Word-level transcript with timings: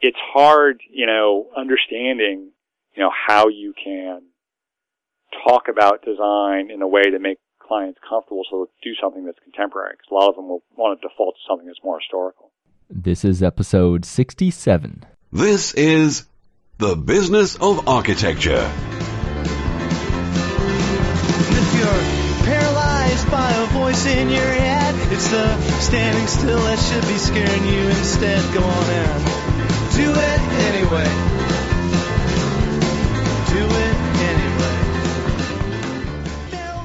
it's 0.00 0.18
hard, 0.32 0.80
you 0.90 1.06
know, 1.06 1.48
understanding, 1.56 2.50
you 2.94 3.02
know, 3.02 3.10
how 3.26 3.48
you 3.48 3.74
can 3.82 4.22
talk 5.46 5.64
about 5.68 6.04
design 6.04 6.70
in 6.70 6.82
a 6.82 6.88
way 6.88 7.02
to 7.02 7.18
make 7.18 7.38
clients 7.60 8.00
comfortable 8.08 8.42
so 8.50 8.56
they'll 8.56 8.92
do 8.92 8.96
something 9.00 9.24
that's 9.24 9.38
contemporary 9.44 9.92
because 9.92 10.10
a 10.10 10.14
lot 10.14 10.28
of 10.28 10.36
them 10.36 10.48
will 10.48 10.62
want 10.76 11.00
to 11.00 11.08
default 11.08 11.34
to 11.36 11.40
something 11.48 11.66
that's 11.66 11.78
more 11.84 11.98
historical. 12.00 12.50
This 12.88 13.24
is 13.24 13.42
episode 13.42 14.04
67. 14.04 15.06
This 15.30 15.74
is 15.74 16.26
The 16.78 16.96
Business 16.96 17.56
of 17.56 17.86
Architecture. 17.86 18.68
If 21.52 21.74
you're 21.78 22.44
paralyzed 22.44 23.30
by 23.30 23.52
a 23.52 23.66
voice 23.66 24.06
in 24.06 24.30
your 24.30 24.42
head, 24.42 25.12
it's 25.12 25.30
the 25.30 25.60
standing 25.80 26.26
still 26.26 26.58
that 26.58 26.78
should 26.80 27.06
be 27.06 27.18
scaring 27.18 27.64
you 27.64 27.88
instead. 27.90 28.42
Go 28.52 28.64
on 28.64 28.90
and 28.90 29.39
do 29.92 30.08
it 30.08 30.40
anyway. 30.70 31.04
Do 33.50 33.64
it 33.66 33.96
anyway. 34.30 34.76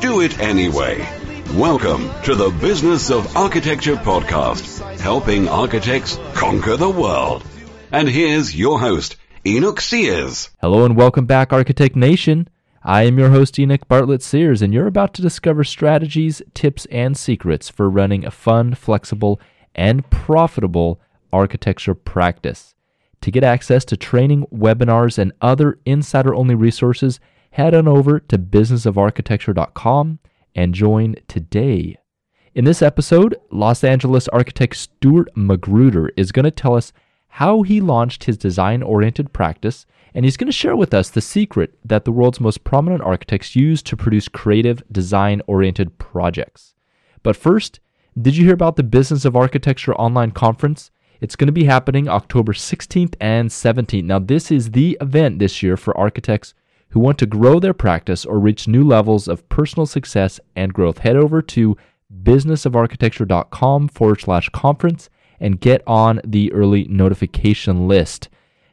Do 0.02 0.22
it 0.22 0.40
anyway. 0.40 1.08
Welcome 1.56 2.10
to 2.24 2.34
the 2.34 2.50
Business 2.60 3.12
of 3.12 3.38
Architecture 3.38 3.96
podcast, 3.96 5.00
helping 5.00 5.48
architects 5.48 6.20
conquer 6.34 6.78
the 6.78 6.90
world. 6.90 7.44
And 7.92 8.10
here's 8.10 8.56
your 8.56 8.80
host, 8.80 9.18
Enoch 9.46 9.82
Sears. 9.82 10.50
Hello 10.60 10.84
and 10.84 10.96
welcome 10.98 11.28
back, 11.28 11.54
Architect 11.54 11.96
Nation. 11.96 12.50
I 12.84 13.04
am 13.04 13.20
your 13.20 13.30
host, 13.30 13.60
Enoch 13.60 13.88
Bartlett 13.88 14.24
Sears, 14.24 14.64
and 14.64 14.74
you're 14.74 14.88
about 14.88 15.14
to 15.16 15.22
discover 15.22 15.64
strategies, 15.64 16.42
tips, 16.56 16.86
and 16.88 17.16
secrets 17.16 17.70
for 17.70 17.88
running 17.90 18.26
a 18.26 18.32
fun, 18.32 18.74
flexible, 18.74 19.40
and 19.76 20.10
profitable 20.10 21.00
architecture 21.32 21.96
practice. 21.96 22.75
To 23.26 23.32
get 23.32 23.44
access 23.44 23.84
to 23.86 23.98
training, 23.98 24.46
webinars, 24.54 25.18
and 25.18 25.34
other 25.42 25.80
insider 25.84 26.36
only 26.36 26.54
resources, 26.54 27.20
head 27.50 27.74
on 27.74 27.88
over 27.88 28.20
to 28.20 28.38
businessofarchitecture.com 28.38 30.20
and 30.54 30.76
join 30.76 31.16
today. 31.28 31.98
In 32.54 32.66
this 32.66 32.84
episode, 32.84 33.36
Los 33.50 33.84
Angeles 33.84 34.28
architect 34.28 34.76
Stuart 34.76 35.36
Magruder 35.36 36.12
is 36.16 36.32
going 36.32 36.44
to 36.44 36.52
tell 36.52 36.76
us 36.76 36.94
how 37.30 37.64
he 37.64 37.82
launched 37.82 38.26
his 38.26 38.38
design 38.38 38.84
oriented 38.84 39.34
practice, 39.34 39.88
and 40.14 40.24
he's 40.24 40.38
going 40.38 40.46
to 40.46 40.54
share 40.54 40.76
with 40.76 40.94
us 40.94 41.10
the 41.10 41.20
secret 41.20 41.80
that 41.84 42.06
the 42.06 42.12
world's 42.12 42.40
most 42.40 42.64
prominent 42.64 43.02
architects 43.02 43.56
use 43.56 43.82
to 43.82 43.98
produce 43.98 44.28
creative, 44.28 44.84
design 44.92 45.42
oriented 45.48 45.98
projects. 45.98 46.76
But 47.24 47.36
first, 47.36 47.80
did 48.22 48.38
you 48.38 48.46
hear 48.46 48.54
about 48.54 48.76
the 48.76 48.84
Business 48.84 49.26
of 49.26 49.36
Architecture 49.36 49.96
online 49.96 50.30
conference? 50.30 50.92
It's 51.22 51.36
going 51.36 51.48
to 51.48 51.54
be 51.54 51.66
happening 51.66 52.08
October 52.08 52.54
16th 52.54 53.16
and 53.22 53.50
17th. 53.50 54.04
Now, 54.04 54.20
this 54.20 54.52
is 54.52 54.72
the 54.72 54.98
event 55.00 55.40
this 55.40 55.64
year 55.64 55.78
for 55.78 55.98
architects 55.98 56.54
who 56.90 57.00
want 57.00 57.18
to 57.20 57.26
grow 57.26 57.60
their 57.60 57.74
practice 57.74 58.26
or 58.26 58.40
reach 58.40 58.68
new 58.68 58.84
levels 58.84 59.28
of 59.28 59.48
personal 59.50 59.86
success 59.86 60.40
and 60.56 60.74
growth. 60.74 61.00
Head 61.00 61.16
over 61.16 61.42
to 61.42 61.78
businessofarchitecture.com 62.24 63.88
forward 63.90 64.22
slash 64.22 64.50
conference 64.50 65.10
and 65.40 65.60
get 65.60 65.82
on 65.88 66.22
the 66.26 66.52
early 66.54 66.86
notification 66.86 67.88
list. 67.88 68.30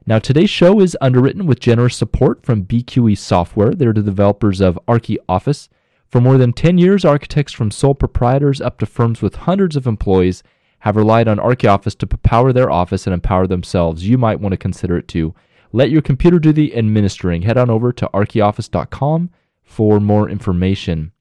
Now, 0.07 0.19
today's 0.19 0.51
show 0.51 0.81
is 0.81 0.97
underwritten 1.01 1.47
with 1.47 1.61
generous 1.61 1.97
support 1.97 2.45
from 2.45 2.65
BQE 2.65 3.17
Software. 3.17 3.73
They're 3.73 3.93
the 3.93 4.03
developers 4.03 4.61
of 4.61 4.79
ArchiOffice. 4.89 5.69
For 6.09 6.21
more 6.21 6.39
than 6.39 6.53
10 6.53 6.77
years, 6.77 7.05
architects 7.05 7.53
from 7.53 7.71
sole 7.71 7.95
proprietors 7.95 8.61
up 8.61 8.79
to 8.81 8.87
firms 8.87 9.23
with 9.23 9.37
hundreds 9.37 9.77
of 9.77 9.87
employees 9.87 10.43
have 10.83 10.97
relied 10.97 11.29
on 11.29 11.39
ArchiOffice 11.39 11.97
to 11.97 12.07
power 12.09 12.53
their 12.53 12.69
office 12.69 13.07
and 13.07 13.15
empower 13.15 13.47
themselves. 13.47 14.09
You 14.09 14.19
might 14.19 14.41
want 14.41 14.53
to 14.53 14.57
consider 14.57 14.97
it 14.97 15.07
too. 15.07 15.33
Let 15.71 15.91
your 15.91 16.03
computer 16.03 16.41
do 16.41 16.53
the 16.53 16.77
administering. 16.77 17.43
Head 17.43 17.57
on 17.57 17.71
over 17.71 17.93
to 17.93 18.11
archioffice.com 18.13 19.31
for 19.63 20.01
more 20.01 20.29
information. 20.29 21.13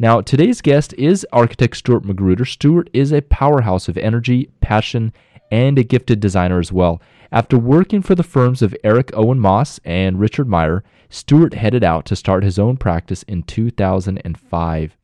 Now, 0.00 0.20
today's 0.20 0.60
guest 0.60 0.94
is 0.94 1.24
architect 1.32 1.76
Stuart 1.76 2.04
Magruder. 2.04 2.44
Stuart 2.44 2.90
is 2.92 3.12
a 3.12 3.20
powerhouse 3.22 3.86
of 3.86 3.96
energy, 3.96 4.50
passion, 4.60 5.12
and 5.48 5.78
a 5.78 5.84
gifted 5.84 6.18
designer 6.18 6.58
as 6.58 6.72
well. 6.72 7.00
After 7.30 7.56
working 7.56 8.02
for 8.02 8.16
the 8.16 8.24
firms 8.24 8.62
of 8.62 8.74
Eric 8.82 9.12
Owen 9.14 9.38
Moss 9.38 9.78
and 9.84 10.18
Richard 10.18 10.48
Meier, 10.48 10.82
Stuart 11.08 11.54
headed 11.54 11.84
out 11.84 12.04
to 12.06 12.16
start 12.16 12.42
his 12.42 12.58
own 12.58 12.76
practice 12.76 13.22
in 13.22 13.44
2005. 13.44 14.96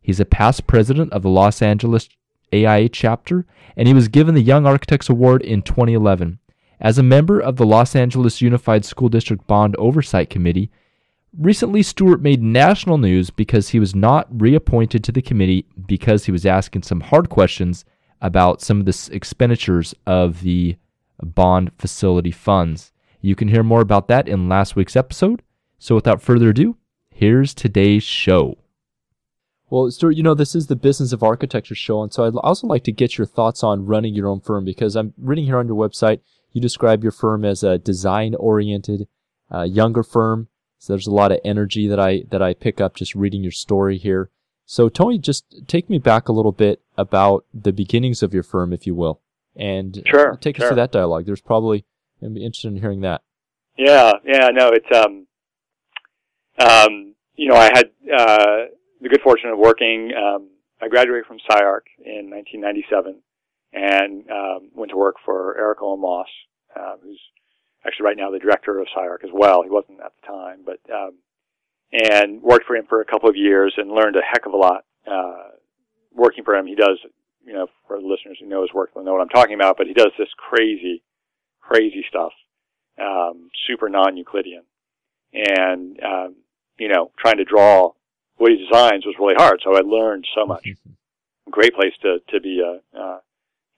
He's 0.00 0.20
a 0.20 0.24
past 0.24 0.68
president 0.68 1.12
of 1.12 1.22
the 1.22 1.30
Los 1.30 1.60
Angeles 1.60 2.08
AIA 2.52 2.88
chapter, 2.88 3.46
and 3.76 3.88
he 3.88 3.94
was 3.94 4.08
given 4.08 4.34
the 4.34 4.42
Young 4.42 4.66
Architects 4.66 5.08
Award 5.08 5.42
in 5.42 5.62
2011. 5.62 6.38
As 6.80 6.98
a 6.98 7.02
member 7.02 7.40
of 7.40 7.56
the 7.56 7.66
Los 7.66 7.96
Angeles 7.96 8.42
Unified 8.42 8.84
School 8.84 9.08
District 9.08 9.46
Bond 9.46 9.74
Oversight 9.78 10.30
Committee, 10.30 10.70
recently 11.38 11.82
Stuart 11.82 12.20
made 12.20 12.42
national 12.42 12.98
news 12.98 13.30
because 13.30 13.70
he 13.70 13.80
was 13.80 13.94
not 13.94 14.28
reappointed 14.30 15.02
to 15.04 15.12
the 15.12 15.22
committee 15.22 15.66
because 15.86 16.24
he 16.24 16.32
was 16.32 16.46
asking 16.46 16.82
some 16.82 17.00
hard 17.00 17.28
questions 17.28 17.84
about 18.20 18.62
some 18.62 18.80
of 18.80 18.86
the 18.86 19.08
expenditures 19.12 19.94
of 20.06 20.42
the 20.42 20.76
bond 21.22 21.70
facility 21.78 22.30
funds. 22.30 22.92
You 23.20 23.34
can 23.34 23.48
hear 23.48 23.62
more 23.62 23.80
about 23.80 24.08
that 24.08 24.28
in 24.28 24.48
last 24.48 24.76
week's 24.76 24.96
episode. 24.96 25.42
So 25.78 25.94
without 25.94 26.22
further 26.22 26.50
ado, 26.50 26.76
here's 27.10 27.54
today's 27.54 28.02
show. 28.02 28.58
Well, 29.68 29.90
Stuart, 29.90 30.12
you 30.12 30.22
know, 30.22 30.34
this 30.34 30.54
is 30.54 30.68
the 30.68 30.76
Business 30.76 31.12
of 31.12 31.24
Architecture 31.24 31.74
show, 31.74 32.02
and 32.02 32.12
so 32.12 32.24
I'd 32.24 32.36
also 32.36 32.68
like 32.68 32.84
to 32.84 32.92
get 32.92 33.18
your 33.18 33.26
thoughts 33.26 33.64
on 33.64 33.84
running 33.86 34.14
your 34.14 34.28
own 34.28 34.40
firm 34.40 34.64
because 34.64 34.94
I'm 34.94 35.12
reading 35.18 35.46
here 35.46 35.58
on 35.58 35.66
your 35.66 35.76
website, 35.76 36.20
you 36.52 36.60
describe 36.60 37.02
your 37.02 37.12
firm 37.12 37.44
as 37.44 37.64
a 37.64 37.76
design 37.76 38.34
oriented, 38.36 39.08
uh, 39.52 39.62
younger 39.62 40.04
firm. 40.04 40.48
So 40.78 40.92
there's 40.92 41.08
a 41.08 41.14
lot 41.14 41.32
of 41.32 41.40
energy 41.44 41.88
that 41.88 41.98
I, 41.98 42.24
that 42.30 42.42
I 42.42 42.54
pick 42.54 42.80
up 42.80 42.94
just 42.94 43.16
reading 43.16 43.42
your 43.42 43.52
story 43.52 43.98
here. 43.98 44.30
So 44.66 44.88
Tony, 44.88 45.18
just 45.18 45.44
take 45.66 45.90
me 45.90 45.98
back 45.98 46.28
a 46.28 46.32
little 46.32 46.52
bit 46.52 46.80
about 46.96 47.44
the 47.52 47.72
beginnings 47.72 48.22
of 48.22 48.32
your 48.32 48.42
firm, 48.44 48.72
if 48.72 48.86
you 48.86 48.94
will, 48.94 49.20
and 49.56 50.02
sure, 50.06 50.36
take 50.40 50.56
sure. 50.56 50.66
us 50.66 50.68
through 50.70 50.76
that 50.76 50.92
dialogue. 50.92 51.26
There's 51.26 51.40
probably, 51.40 51.84
I'd 52.22 52.34
be 52.34 52.44
interested 52.44 52.68
in 52.68 52.80
hearing 52.80 53.00
that. 53.00 53.22
Yeah, 53.76 54.12
yeah, 54.24 54.48
no, 54.52 54.70
it's, 54.72 54.96
um, 54.96 55.26
um, 56.58 57.14
you 57.34 57.48
know, 57.48 57.56
I 57.56 57.70
had, 57.74 57.90
uh, 58.16 58.56
the 59.06 59.16
good 59.16 59.22
fortune 59.22 59.50
of 59.50 59.58
working, 59.58 60.10
um, 60.16 60.48
I 60.82 60.88
graduated 60.88 61.26
from 61.26 61.38
SCI-Arc 61.48 61.86
in 62.04 62.28
1997 62.28 63.22
and, 63.72 64.30
um, 64.30 64.70
went 64.74 64.90
to 64.90 64.96
work 64.96 65.16
for 65.24 65.56
Eric 65.56 65.78
Owen 65.80 66.00
Moss, 66.00 66.26
uh, 66.74 66.96
who's 67.02 67.20
actually 67.86 68.06
right 68.06 68.16
now 68.16 68.30
the 68.30 68.40
director 68.40 68.78
of 68.78 68.88
SCI-Arc 68.88 69.22
as 69.22 69.30
well. 69.32 69.62
He 69.62 69.70
wasn't 69.70 70.00
at 70.00 70.12
the 70.20 70.26
time, 70.26 70.64
but, 70.66 70.80
um, 70.92 71.18
and 71.92 72.42
worked 72.42 72.66
for 72.66 72.74
him 72.74 72.86
for 72.88 73.00
a 73.00 73.04
couple 73.04 73.28
of 73.28 73.36
years 73.36 73.74
and 73.76 73.92
learned 73.92 74.16
a 74.16 74.22
heck 74.22 74.44
of 74.44 74.52
a 74.52 74.56
lot, 74.56 74.84
uh, 75.06 75.50
working 76.12 76.42
for 76.42 76.56
him. 76.56 76.66
He 76.66 76.74
does, 76.74 76.98
you 77.44 77.52
know, 77.52 77.68
for 77.86 78.00
the 78.00 78.06
listeners 78.06 78.38
who 78.40 78.46
know 78.46 78.62
his 78.62 78.72
work 78.74 78.94
will 78.96 79.04
know 79.04 79.12
what 79.12 79.22
I'm 79.22 79.28
talking 79.28 79.54
about, 79.54 79.76
but 79.76 79.86
he 79.86 79.94
does 79.94 80.12
this 80.18 80.32
crazy, 80.36 81.04
crazy 81.60 82.04
stuff, 82.08 82.32
um, 82.98 83.50
super 83.68 83.88
non-Euclidean. 83.88 84.64
And, 85.32 86.02
um, 86.02 86.36
you 86.78 86.88
know, 86.88 87.12
trying 87.18 87.36
to 87.36 87.44
draw 87.44 87.92
what 88.36 88.50
he 88.50 88.58
designs 88.58 89.06
was 89.06 89.14
really 89.18 89.34
hard. 89.36 89.60
So 89.64 89.76
I 89.76 89.80
learned 89.80 90.26
so 90.34 90.46
much. 90.46 90.68
Great 91.50 91.74
place 91.74 91.94
to, 92.02 92.18
to 92.30 92.40
be, 92.40 92.62
uh, 92.62 92.98
uh, 92.98 93.18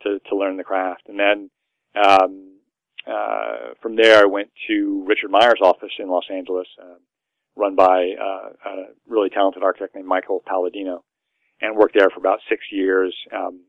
to, 0.03 0.21
to 0.29 0.37
learn 0.37 0.57
the 0.57 0.65
craft. 0.65 1.03
And 1.09 1.19
then, 1.19 1.51
um, 1.95 2.55
uh, 3.07 3.75
from 3.81 3.97
there 3.97 4.23
I 4.23 4.27
went 4.27 4.51
to 4.69 5.05
Richard 5.07 5.31
Meier's 5.31 5.61
office 5.63 5.93
in 5.99 6.09
Los 6.09 6.27
Angeles, 6.31 6.67
uh, 6.81 6.97
run 7.57 7.75
by, 7.75 8.13
uh, 8.21 8.51
a 8.69 8.85
really 9.07 9.31
talented 9.31 9.63
architect 9.63 9.95
named 9.95 10.07
Michael 10.07 10.43
Palladino 10.47 11.05
and 11.61 11.77
worked 11.77 11.95
there 11.95 12.11
for 12.11 12.19
about 12.19 12.41
six 12.49 12.65
years. 12.71 13.15
Um, 13.35 13.65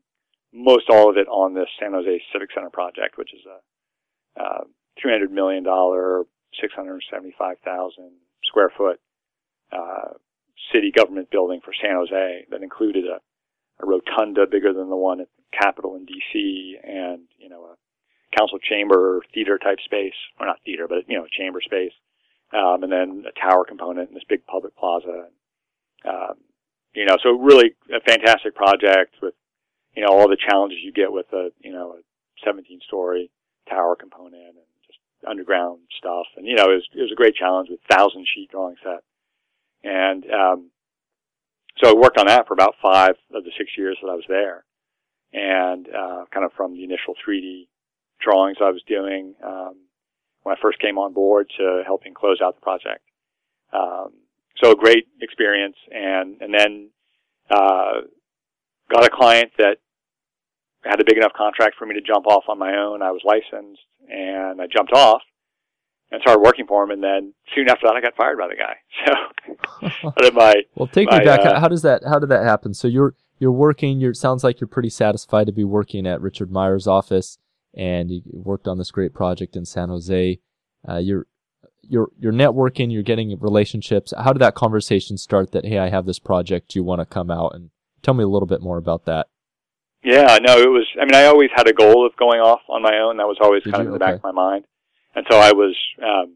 most 0.54 0.90
all 0.90 1.10
of 1.10 1.18
it 1.18 1.28
on 1.28 1.54
the 1.54 1.66
San 1.80 1.94
Jose 1.94 2.22
Civic 2.34 2.50
Center 2.54 2.70
project, 2.70 3.18
which 3.18 3.34
is 3.34 3.42
a, 3.46 3.62
uh, 4.42 4.64
$300 5.04 5.30
million, 5.30 5.64
675,000 5.64 8.12
square 8.46 8.72
foot, 8.76 9.00
uh, 9.72 10.14
city 10.72 10.92
government 10.92 11.30
building 11.32 11.62
for 11.64 11.74
San 11.82 11.96
Jose 11.96 12.46
that 12.50 12.64
included 12.64 13.06
a, 13.06 13.20
a 13.84 13.86
rotunda 13.86 14.46
bigger 14.48 14.74
than 14.74 14.90
the 14.90 14.96
one 14.96 15.22
at 15.22 15.28
the 15.38 15.58
Capitol 15.58 15.96
in 15.96 16.06
DC 16.06 16.74
and, 16.84 17.22
you 17.38 17.50
know, 17.50 17.64
a 17.64 18.38
council 18.38 18.60
chamber 18.60 19.22
theater 19.34 19.58
type 19.58 19.80
space, 19.84 20.14
or 20.40 20.46
not 20.46 20.60
theater, 20.64 20.88
but, 20.88 21.08
you 21.08 21.18
know, 21.18 21.26
chamber 21.32 21.62
space. 21.62 21.94
Um, 22.52 22.84
and 22.84 22.92
then 22.92 23.26
a 23.28 23.40
tower 23.40 23.64
component 23.66 24.10
in 24.10 24.16
this 24.16 24.24
big 24.28 24.46
public 24.46 24.76
plaza. 24.76 25.28
Um, 26.06 26.38
you 26.94 27.06
know, 27.06 27.18
so 27.22 27.32
really 27.32 27.76
a 27.94 28.00
fantastic 28.02 28.56
project 28.56 29.16
with, 29.22 29.34
you 29.96 30.04
know, 30.04 30.12
all 30.12 30.28
the 30.28 30.38
challenges 30.38 30.80
you 30.84 30.92
get 30.92 31.12
with 31.12 31.32
a, 31.34 31.50
you 31.60 31.72
know, 31.72 31.94
a 31.94 32.02
17 32.46 32.80
story 32.88 33.30
tower 33.70 33.96
component 33.96 34.42
and 34.42 34.56
just 34.88 35.00
underground 35.28 35.80
stuff. 35.98 36.26
And, 36.38 36.46
you 36.46 36.56
know, 36.56 36.66
it 36.72 36.76
was, 36.76 36.88
it 36.96 37.02
was 37.02 37.12
a 37.12 37.16
great 37.16 37.36
challenge 37.36 37.70
with 37.70 37.80
thousand 37.90 38.26
sheet 38.34 38.50
drawing 38.52 38.76
set. 38.84 39.04
And, 39.84 40.26
um, 40.32 40.72
so 41.82 41.90
I 41.90 41.94
worked 41.94 42.18
on 42.18 42.28
that 42.28 42.48
for 42.48 42.54
about 42.54 42.76
five 42.82 43.16
of 43.34 43.44
the 43.44 43.52
six 43.58 43.72
years 43.78 43.98
that 44.02 44.10
I 44.10 44.16
was 44.16 44.26
there. 44.28 44.66
And, 45.32 45.88
uh, 45.88 46.26
kind 46.34 46.46
of 46.46 46.52
from 46.54 46.74
the 46.74 46.84
initial 46.84 47.16
3D 47.26 47.68
drawings 48.20 48.58
I 48.62 48.72
was 48.72 48.82
doing 48.88 49.36
um, 49.44 49.76
when 50.44 50.56
I 50.56 50.62
first 50.62 50.80
came 50.80 50.98
on 50.98 51.14
board 51.14 51.50
to 51.58 51.84
helping 51.86 52.14
close 52.14 52.40
out 52.44 52.56
the 52.56 52.62
project. 52.62 53.04
Um, 53.72 54.14
so 54.62 54.72
a 54.72 54.76
great 54.76 55.08
experience, 55.22 55.76
and 55.92 56.42
and 56.42 56.54
then 56.54 56.90
uh, 57.50 58.02
got 58.92 59.06
a 59.06 59.10
client 59.10 59.52
that 59.58 59.78
had 60.84 61.00
a 61.00 61.06
big 61.06 61.18
enough 61.18 61.34
contract 61.34 61.76
for 61.78 61.86
me 61.86 61.96
to 61.96 62.02
jump 62.02 62.28
off 62.28 62.44
on 62.48 62.58
my 62.58 62.76
own. 62.76 63.02
I 63.02 63.12
was 63.12 63.22
licensed, 63.24 63.82
and 64.10 64.62
I 64.62 64.68
jumped 64.68 64.94
off 64.94 65.22
and 66.12 66.22
started 66.22 66.42
working 66.42 66.66
for 66.68 66.84
him. 66.84 66.92
And 66.92 67.04
then 67.04 67.34
soon 67.56 67.70
after 67.70 67.88
that, 67.88 67.96
I 67.96 68.02
got 68.02 68.16
fired 68.16 68.38
by 68.38 68.48
the 68.48 68.56
guy. 68.56 68.76
So, 69.82 70.12
but 70.18 70.34
my 70.34 70.56
well, 70.76 70.88
take 70.88 71.10
my, 71.10 71.20
me 71.20 71.26
back. 71.26 71.42
uh, 71.42 71.60
how 71.60 71.68
does 71.68 71.82
that? 71.84 72.04
How 72.06 72.20
did 72.20 72.30
that 72.30 72.44
happen? 72.44 72.74
So 72.74 72.88
you're 72.88 73.16
you're 73.40 73.52
working. 73.52 74.00
You're 74.00 74.14
sounds 74.14 74.44
like 74.44 74.60
you're 74.60 74.68
pretty 74.68 74.90
satisfied 74.90 75.48
to 75.48 75.54
be 75.54 75.64
working 75.64 76.06
at 76.06 76.22
Richard 76.22 76.52
Meier's 76.52 76.86
office, 76.88 77.38
and 77.74 78.12
you 78.12 78.22
worked 78.26 78.68
on 78.68 78.78
this 78.78 78.92
great 78.92 79.14
project 79.14 79.56
in 79.56 79.66
San 79.66 79.90
Jose. 79.90 80.40
Uh, 80.88 80.98
you're 80.98 81.28
you're 81.82 82.10
you're 82.20 82.34
networking. 82.34 82.92
You're 82.92 83.04
getting 83.04 83.38
relationships. 83.40 84.14
How 84.18 84.34
did 84.34 84.40
that 84.40 84.56
conversation 84.56 85.18
start? 85.18 85.52
That 85.52 85.66
hey, 85.66 85.80
I 85.80 85.90
have 85.90 86.06
this 86.06 86.20
project. 86.20 86.70
Do 86.72 86.80
you 86.80 86.84
want 86.84 87.00
to 87.00 87.06
come 87.06 87.32
out 87.32 87.54
and 87.56 87.70
tell 88.02 88.14
me 88.14 88.24
a 88.24 88.28
little 88.28 88.48
bit 88.48 88.62
more 88.62 88.78
about 88.78 89.06
that? 89.06 89.28
Yeah, 90.04 90.38
no, 90.42 90.58
it 90.58 90.70
was. 90.70 90.88
I 91.00 91.06
mean, 91.06 91.16
I 91.16 91.26
always 91.26 91.50
had 91.54 91.68
a 91.68 91.74
goal 91.74 92.06
of 92.06 92.16
going 92.16 92.40
off 92.40 92.62
on 92.70 92.82
my 92.82 92.98
own. 93.00 93.18
That 93.18 93.28
was 93.28 93.38
always 93.42 93.64
Did 93.64 93.74
kind 93.74 93.84
you? 93.84 93.90
of 93.90 93.94
in 93.96 94.00
the 94.00 94.00
back 94.00 94.16
of 94.16 94.24
my 94.24 94.32
mind, 94.32 94.66
and 95.16 95.26
so 95.30 95.38
I 95.38 95.54
was 95.54 95.76
um, 96.02 96.36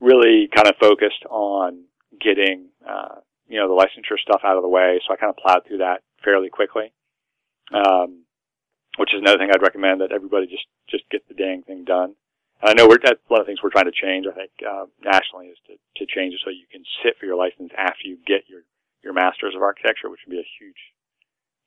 really 0.00 0.48
kind 0.54 0.68
of 0.68 0.76
focused 0.80 1.24
on 1.28 1.84
getting, 2.20 2.68
uh, 2.86 3.20
you 3.48 3.58
know, 3.58 3.68
the 3.68 3.80
licensure 3.80 4.18
stuff 4.18 4.42
out 4.44 4.56
of 4.56 4.62
the 4.62 4.68
way. 4.68 5.00
So 5.06 5.14
I 5.14 5.16
kind 5.16 5.30
of 5.30 5.36
plowed 5.36 5.66
through 5.66 5.78
that 5.78 6.02
fairly 6.24 6.48
quickly, 6.50 6.92
um, 7.72 8.24
which 8.98 9.14
is 9.14 9.20
another 9.20 9.38
thing 9.38 9.50
I'd 9.52 9.62
recommend 9.62 10.00
that 10.00 10.12
everybody 10.12 10.46
just 10.46 10.66
just 10.88 11.04
get 11.10 11.26
the 11.28 11.34
dang 11.34 11.62
thing 11.62 11.84
done. 11.84 12.14
And 12.62 12.70
I 12.70 12.74
know 12.74 12.88
we're, 12.88 12.98
that's 13.02 13.20
one 13.28 13.40
of 13.40 13.46
the 13.46 13.50
things 13.50 13.62
we're 13.62 13.70
trying 13.70 13.90
to 13.90 13.96
change. 13.96 14.26
I 14.26 14.36
think 14.36 14.50
uh, 14.60 14.84
nationally 15.02 15.46
is 15.46 15.58
to 15.68 15.74
to 15.74 16.06
change 16.06 16.34
it 16.34 16.40
so 16.44 16.50
you 16.50 16.66
can 16.70 16.84
sit 17.02 17.16
for 17.18 17.26
your 17.26 17.36
license 17.36 17.72
after 17.76 18.04
you 18.04 18.18
get 18.26 18.48
your 18.48 18.62
your 19.02 19.12
masters 19.14 19.54
of 19.56 19.62
architecture, 19.62 20.10
which 20.10 20.20
would 20.26 20.32
be 20.32 20.40
a 20.40 20.54
huge 20.60 20.76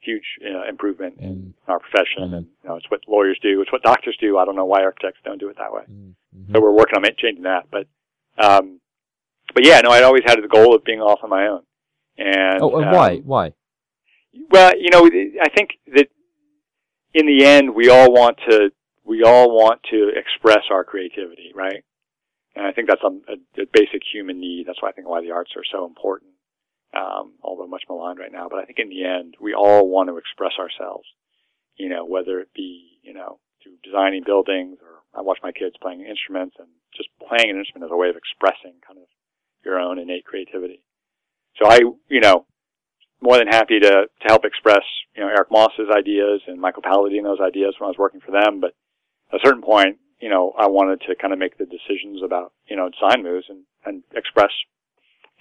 huge 0.04 0.26
uh, 0.44 0.68
improvement 0.68 1.16
in 1.20 1.54
our 1.68 1.80
profession. 1.80 2.24
Mhm. 2.24 2.34
And 2.38 2.46
you 2.64 2.70
know, 2.70 2.76
it's 2.76 2.90
what 2.90 3.02
lawyers 3.08 3.40
do. 3.42 3.62
It's 3.62 3.72
what 3.72 3.84
doctors 3.84 4.18
do. 4.20 4.38
I 4.38 4.46
don't 4.46 4.56
know 4.56 4.66
why 4.66 4.84
architects 4.84 5.20
don't 5.24 5.40
do 5.40 5.50
it 5.50 5.58
that 5.58 5.74
way. 5.74 5.84
Mm-hmm. 5.84 6.54
So 6.54 6.62
we're 6.62 6.72
working 6.72 6.98
on 6.98 7.04
changing 7.18 7.44
that. 7.44 7.68
But, 7.72 7.88
um, 8.38 8.80
but 9.54 9.66
yeah, 9.66 9.82
no, 9.82 9.92
I'd 9.92 10.04
always 10.04 10.24
had 10.26 10.42
the 10.42 10.48
goal 10.48 10.76
of 10.76 10.84
being 10.84 11.02
off 11.02 11.20
on 11.24 11.30
my 11.30 11.48
own. 11.48 11.62
And 12.18 12.62
Oh, 12.62 12.76
and 12.78 12.86
um, 12.86 12.94
why? 12.94 13.18
Why? 13.18 13.54
Well, 14.50 14.72
you 14.78 14.90
know, 14.92 15.06
I 15.42 15.50
think 15.50 15.72
that 15.96 16.08
in 17.14 17.26
the 17.28 17.46
end, 17.46 17.76
we 17.76 17.90
all 17.90 18.12
want 18.12 18.38
to 18.50 18.72
we 19.06 19.24
all 19.24 19.56
want 19.56 19.82
to 19.92 20.10
express 20.16 20.64
our 20.72 20.84
creativity, 20.84 21.52
right? 21.54 21.84
And 22.56 22.66
I 22.66 22.72
think 22.72 22.88
that's 22.88 23.04
a, 23.04 23.08
a, 23.08 23.64
a 23.64 23.66
basic 23.74 24.02
human 24.14 24.40
need. 24.40 24.66
That's 24.68 24.82
why 24.82 24.90
I 24.90 24.92
think 24.94 25.08
why 25.10 25.22
the 25.22 25.32
arts 25.32 25.52
are 25.58 25.64
so 25.72 25.86
important, 25.86 26.32
um, 26.96 27.34
although 27.42 27.68
much 27.68 27.84
maligned 27.90 28.20
right 28.20 28.32
now. 28.32 28.48
But 28.50 28.60
I 28.60 28.66
think 28.66 28.80
in 28.80 28.90
the 28.90 29.04
end, 29.04 29.36
we 29.40 29.54
all 29.54 29.88
want 29.88 30.10
to 30.10 30.18
express 30.18 30.54
ourselves. 30.60 31.08
You 31.76 31.90
know, 31.90 32.06
whether 32.06 32.40
it 32.40 32.50
be 32.54 33.00
you 33.02 33.14
know 33.14 33.40
through 33.62 33.78
designing 33.84 34.24
buildings, 34.26 34.78
or 34.82 35.02
I 35.18 35.22
watch 35.22 35.40
my 35.42 35.52
kids 35.52 35.76
playing 35.82 36.06
instruments, 36.06 36.56
and 36.60 36.68
just 36.96 37.10
playing 37.18 37.50
an 37.50 37.58
instrument 37.58 37.90
as 37.90 37.94
a 37.94 37.98
way 37.98 38.10
of 38.10 38.16
expressing 38.16 38.78
kind 38.86 39.00
of 39.00 39.08
your 39.66 39.80
own 39.80 39.98
innate 40.00 40.26
creativity. 40.26 40.84
So 41.62 41.70
I, 41.70 41.80
you 42.10 42.20
know, 42.20 42.46
more 43.22 43.38
than 43.38 43.48
happy 43.48 43.80
to, 43.80 43.90
to 43.90 44.28
help 44.28 44.44
express, 44.44 44.84
you 45.16 45.24
know, 45.24 45.30
Eric 45.30 45.50
Moss's 45.52 45.90
ideas 45.96 46.42
and 46.48 46.60
Michael 46.60 46.84
Palladino's 46.84 47.40
ideas 47.40 47.76
when 47.80 47.88
I 47.88 47.92
was 47.92 47.98
working 47.98 48.22
for 48.22 48.32
them. 48.32 48.60
But 48.60 48.76
at 49.32 49.40
a 49.40 49.44
certain 49.44 49.62
point, 49.62 49.98
you 50.20 50.30
know, 50.30 50.54
I 50.58 50.68
wanted 50.68 51.02
to 51.08 51.16
kind 51.16 51.34
of 51.34 51.40
make 51.40 51.58
the 51.58 51.66
decisions 51.66 52.22
about, 52.24 52.54
you 52.68 52.76
know, 52.76 52.90
design 52.90 53.24
moves 53.24 53.46
and, 53.50 53.64
and 53.86 54.04
express, 54.16 54.52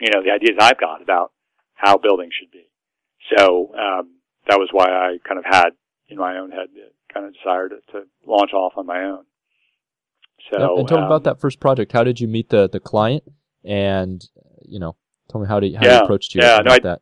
you 0.01 0.11
know, 0.15 0.23
the 0.23 0.31
ideas 0.31 0.57
I've 0.61 0.81
got 0.81 1.03
about 1.03 1.33
how 1.83 1.99
buildings 1.99 2.33
should 2.39 2.51
be. 2.51 2.65
So, 3.37 3.73
um, 3.75 4.17
that 4.49 4.59
was 4.59 4.69
why 4.73 4.87
I 4.87 5.19
kind 5.27 5.39
of 5.39 5.45
had 5.45 5.71
in 6.09 6.17
my 6.19 6.39
own 6.39 6.51
head 6.51 6.69
the 6.75 6.91
kind 7.13 7.27
of 7.27 7.35
desire 7.35 7.69
to, 7.69 7.77
to 7.93 8.05
launch 8.27 8.53
off 8.53 8.73
on 8.77 8.87
my 8.87 9.03
own. 9.05 9.25
So, 10.51 10.57
and, 10.71 10.79
and 10.81 10.89
tell 10.89 10.99
me 10.99 11.05
um, 11.05 11.09
about 11.11 11.25
that 11.25 11.41
first 11.41 11.61
project. 11.61 11.93
How 11.93 12.05
did 12.05 12.19
you 12.21 12.27
meet 12.29 12.49
the 12.49 12.69
the 12.69 12.81
client? 12.81 13.23
And 13.65 14.25
you 14.63 14.81
know, 14.81 14.97
tell 15.31 15.41
me 15.41 15.47
how 15.47 15.61
do 15.61 15.67
you, 15.69 15.79
how 15.79 15.85
Yeah, 15.87 15.99
you 15.99 16.05
approached 16.05 16.35
you 16.35 16.43
yeah, 16.43 16.57
about 16.61 16.65
no, 16.67 16.73
I- 16.73 16.79
that. 16.81 17.01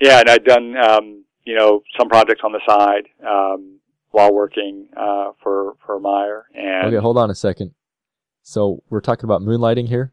Yeah, 0.00 0.20
and 0.20 0.28
I'd 0.28 0.44
done 0.44 0.76
um, 0.76 1.24
you 1.44 1.56
know 1.56 1.82
some 1.98 2.08
projects 2.08 2.42
on 2.44 2.52
the 2.52 2.60
side 2.68 3.06
um, 3.26 3.80
while 4.10 4.32
working 4.32 4.88
uh, 4.96 5.32
for 5.42 5.74
for 5.84 5.98
Meier, 5.98 6.46
and 6.54 6.86
Okay, 6.88 7.02
hold 7.02 7.18
on 7.18 7.30
a 7.30 7.34
second. 7.34 7.72
So 8.42 8.82
we're 8.90 9.00
talking 9.00 9.24
about 9.24 9.40
moonlighting 9.42 9.88
here, 9.88 10.12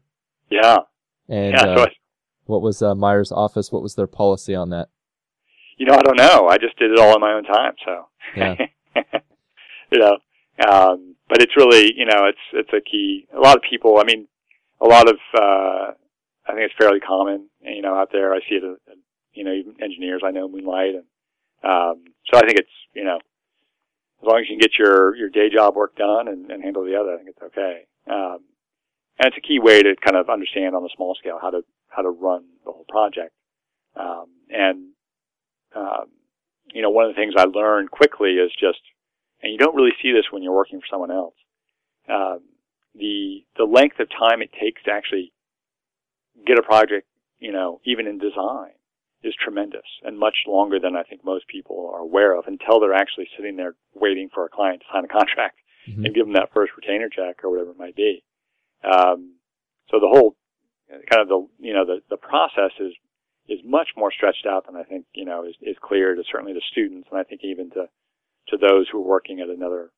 yeah, 0.50 0.78
and 1.28 1.52
yeah. 1.54 1.62
uh, 1.62 1.76
so 1.76 1.82
I, 1.84 1.86
what 2.46 2.62
was 2.62 2.82
uh, 2.82 2.94
Meier's 2.94 3.32
office? 3.32 3.70
What 3.72 3.82
was 3.82 3.94
their 3.94 4.06
policy 4.06 4.54
on 4.54 4.70
that? 4.70 4.88
you 5.76 5.86
know, 5.86 5.94
I 5.94 6.02
don't 6.02 6.16
know. 6.16 6.46
I 6.48 6.56
just 6.56 6.78
did 6.78 6.92
it 6.92 6.98
all 7.00 7.14
in 7.16 7.20
my 7.20 7.32
own 7.32 7.42
time, 7.44 7.72
so 7.84 8.06
Yeah. 8.36 8.54
you 9.90 9.98
know. 9.98 10.18
Um, 10.68 11.16
but 11.28 11.42
it's 11.42 11.56
really 11.56 11.92
you 11.96 12.04
know 12.04 12.26
it's 12.26 12.38
it's 12.52 12.70
a 12.72 12.80
key. 12.80 13.26
A 13.36 13.40
lot 13.40 13.56
of 13.56 13.62
people. 13.68 13.98
I 13.98 14.04
mean, 14.04 14.28
a 14.80 14.86
lot 14.86 15.08
of 15.08 15.16
uh, 15.36 15.92
I 16.46 16.52
think 16.52 16.60
it's 16.70 16.74
fairly 16.78 17.00
common. 17.00 17.48
You 17.60 17.82
know, 17.82 17.94
out 17.96 18.10
there, 18.12 18.32
I 18.32 18.38
see 18.48 18.56
it. 18.56 18.62
uh, 18.64 18.92
You 19.32 19.42
know, 19.44 19.52
even 19.52 19.74
engineers 19.82 20.22
I 20.24 20.30
know 20.30 20.48
moonlight, 20.48 20.94
and 20.94 21.04
um, 21.64 22.04
so 22.30 22.38
I 22.38 22.42
think 22.46 22.58
it's 22.60 22.76
you 22.94 23.02
know 23.04 23.16
as 24.22 24.26
long 24.26 24.38
as 24.38 24.48
you 24.48 24.54
can 24.54 24.60
get 24.60 24.78
your 24.78 25.16
your 25.16 25.28
day 25.28 25.50
job 25.52 25.74
work 25.74 25.96
done 25.96 26.28
and, 26.28 26.48
and 26.52 26.62
handle 26.62 26.84
the 26.84 26.94
other, 26.94 27.14
I 27.14 27.16
think 27.16 27.30
it's 27.30 27.42
okay. 27.42 27.86
Um, 28.08 28.38
and 29.18 29.26
it's 29.26 29.36
a 29.36 29.40
key 29.46 29.58
way 29.58 29.82
to 29.82 29.96
kind 30.04 30.16
of 30.16 30.30
understand 30.30 30.76
on 30.76 30.84
a 30.84 30.88
small 30.94 31.16
scale 31.18 31.38
how 31.42 31.50
to 31.50 31.62
how 31.94 32.02
to 32.02 32.10
run 32.10 32.44
the 32.64 32.72
whole 32.72 32.86
project. 32.88 33.32
Um, 33.96 34.26
and 34.50 34.88
um, 35.74 36.06
you 36.72 36.82
know, 36.82 36.90
one 36.90 37.04
of 37.04 37.14
the 37.14 37.20
things 37.20 37.34
I 37.36 37.44
learned 37.44 37.90
quickly 37.90 38.30
is 38.32 38.50
just, 38.58 38.80
and 39.42 39.52
you 39.52 39.58
don't 39.58 39.74
really 39.74 39.92
see 40.02 40.12
this 40.12 40.24
when 40.30 40.42
you're 40.42 40.54
working 40.54 40.80
for 40.80 40.86
someone 40.90 41.10
else. 41.10 41.34
Um, 42.08 42.40
the 42.94 43.44
the 43.56 43.64
length 43.64 43.98
of 44.00 44.08
time 44.10 44.42
it 44.42 44.50
takes 44.60 44.82
to 44.84 44.92
actually 44.92 45.32
get 46.46 46.58
a 46.58 46.62
project, 46.62 47.06
you 47.38 47.52
know, 47.52 47.80
even 47.84 48.06
in 48.06 48.18
design, 48.18 48.70
is 49.22 49.34
tremendous 49.42 49.86
and 50.02 50.18
much 50.18 50.36
longer 50.46 50.78
than 50.78 50.96
I 50.96 51.02
think 51.02 51.24
most 51.24 51.48
people 51.48 51.90
are 51.92 52.00
aware 52.00 52.36
of 52.36 52.44
until 52.46 52.78
they're 52.80 52.94
actually 52.94 53.28
sitting 53.36 53.56
there 53.56 53.74
waiting 53.94 54.28
for 54.32 54.44
a 54.44 54.48
client 54.48 54.80
to 54.80 54.86
sign 54.92 55.04
a 55.04 55.08
contract 55.08 55.58
Mhm. 55.88 56.04
and 56.06 56.14
give 56.14 56.26
them 56.26 56.34
that 56.34 56.52
first 56.52 56.72
retainer 56.76 57.08
check 57.08 57.42
or 57.44 57.50
whatever 57.50 57.70
it 57.70 57.78
might 57.78 57.96
be. 57.96 58.22
Um, 58.82 59.36
so 59.90 59.98
the 60.00 60.08
whole 60.08 60.36
kind 60.88 61.22
of 61.22 61.28
the 61.28 61.46
you 61.58 61.72
know 61.72 61.84
the 61.84 62.00
the 62.10 62.16
process 62.16 62.72
is 62.80 62.92
is 63.48 63.60
much 63.64 63.88
more 63.96 64.12
stretched 64.12 64.46
out 64.46 64.66
than 64.66 64.76
I 64.76 64.84
think 64.84 65.06
you 65.14 65.24
know 65.24 65.44
is 65.44 65.54
is 65.60 65.76
clear 65.82 66.14
to 66.14 66.22
certainly 66.30 66.52
the 66.52 66.62
students 66.70 67.08
and 67.10 67.18
I 67.18 67.24
think 67.24 67.42
even 67.44 67.70
to 67.70 67.88
to 68.48 68.56
those 68.56 68.86
who 68.90 68.98
are 68.98 69.08
working 69.08 69.40
at 69.40 69.48
another 69.48 69.90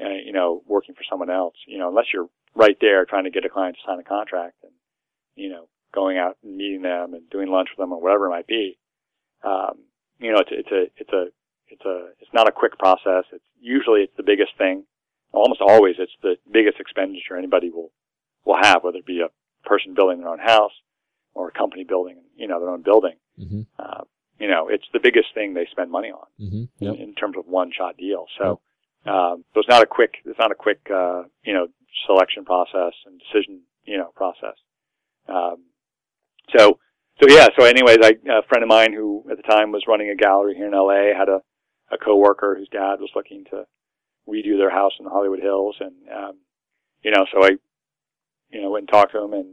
uh, 0.00 0.08
you 0.24 0.32
know 0.32 0.62
working 0.66 0.94
for 0.94 1.04
someone 1.08 1.30
else 1.30 1.54
you 1.66 1.78
know 1.78 1.88
unless 1.88 2.06
you're 2.12 2.28
right 2.54 2.76
there 2.80 3.04
trying 3.04 3.24
to 3.24 3.30
get 3.30 3.44
a 3.44 3.48
client 3.48 3.76
to 3.76 3.90
sign 3.90 4.00
a 4.00 4.04
contract 4.04 4.56
and 4.62 4.72
you 5.34 5.48
know 5.48 5.68
going 5.94 6.18
out 6.18 6.36
and 6.42 6.56
meeting 6.56 6.82
them 6.82 7.14
and 7.14 7.28
doing 7.30 7.48
lunch 7.48 7.68
with 7.70 7.82
them 7.82 7.92
or 7.92 8.00
whatever 8.00 8.26
it 8.26 8.30
might 8.30 8.46
be 8.46 8.78
um, 9.44 9.78
you 10.18 10.32
know 10.32 10.38
it's 10.38 10.50
it's 10.52 10.72
a 10.72 10.82
it's 10.96 11.12
a 11.12 11.26
it's 11.70 11.84
a 11.84 12.08
it's 12.20 12.32
not 12.32 12.48
a 12.48 12.52
quick 12.52 12.78
process. 12.78 13.24
It's 13.32 13.44
usually 13.60 14.00
it's 14.00 14.16
the 14.16 14.22
biggest 14.22 14.52
thing. 14.58 14.84
Almost 15.32 15.60
always 15.60 15.96
it's 15.98 16.12
the 16.22 16.36
biggest 16.50 16.80
expenditure 16.80 17.36
anybody 17.36 17.70
will 17.70 17.90
will 18.44 18.58
have, 18.60 18.82
whether 18.82 18.98
it 18.98 19.06
be 19.06 19.20
a 19.20 19.28
person 19.68 19.94
building 19.94 20.18
their 20.20 20.28
own 20.28 20.38
house 20.38 20.72
or 21.34 21.48
a 21.48 21.52
company 21.52 21.84
building, 21.84 22.16
you 22.36 22.48
know, 22.48 22.58
their 22.60 22.70
own 22.70 22.82
building. 22.82 23.16
Mhm. 23.38 23.66
Uh, 23.78 24.04
you 24.40 24.48
know, 24.48 24.68
it's 24.68 24.86
the 24.92 25.00
biggest 25.00 25.28
thing 25.34 25.54
they 25.54 25.66
spend 25.66 25.90
money 25.90 26.10
on 26.10 26.26
Mhm. 26.40 26.68
in, 26.80 26.86
Yep. 26.86 26.94
in 26.96 27.14
terms 27.14 27.36
of 27.36 27.46
one 27.46 27.70
shot 27.70 27.96
deal. 27.96 28.26
So, 28.38 28.60
um, 29.06 29.44
so 29.54 29.60
it's 29.60 29.68
not 29.68 29.82
a 29.82 29.86
quick, 29.86 30.16
it's 30.24 30.38
not 30.38 30.50
a 30.50 30.54
quick, 30.56 30.80
uh, 30.90 31.24
you 31.44 31.52
know, 31.54 31.68
selection 32.06 32.44
process 32.44 32.94
and 33.06 33.20
decision, 33.20 33.62
you 33.84 33.96
know, 33.98 34.10
process. 34.14 34.56
Um, 35.28 35.64
so, 36.56 36.78
so 37.20 37.28
yeah, 37.28 37.48
so 37.58 37.64
anyways, 37.64 37.98
I, 38.02 38.16
a 38.28 38.42
friend 38.42 38.62
of 38.62 38.68
mine 38.68 38.92
who 38.92 39.24
at 39.30 39.36
the 39.36 39.42
time 39.42 39.72
was 39.72 39.86
running 39.86 40.08
a 40.10 40.14
gallery 40.14 40.54
here 40.54 40.66
in 40.66 40.72
LA 40.72 41.12
had 41.16 41.28
a, 41.28 41.42
a 41.90 41.98
coworker 41.98 42.54
whose 42.56 42.68
dad 42.68 43.00
was 43.00 43.10
looking 43.14 43.44
to 43.46 43.66
redo 44.28 44.56
their 44.56 44.70
house 44.70 44.92
in 44.98 45.04
the 45.04 45.10
Hollywood 45.10 45.40
Hills. 45.40 45.76
And, 45.80 45.94
um, 46.10 46.38
you 47.02 47.10
know, 47.10 47.26
so 47.32 47.42
I, 47.44 47.58
you 48.50 48.60
know, 48.62 48.70
went 48.70 48.82
and 48.82 48.88
talked 48.88 49.12
to 49.12 49.22
him 49.22 49.32
and 49.32 49.46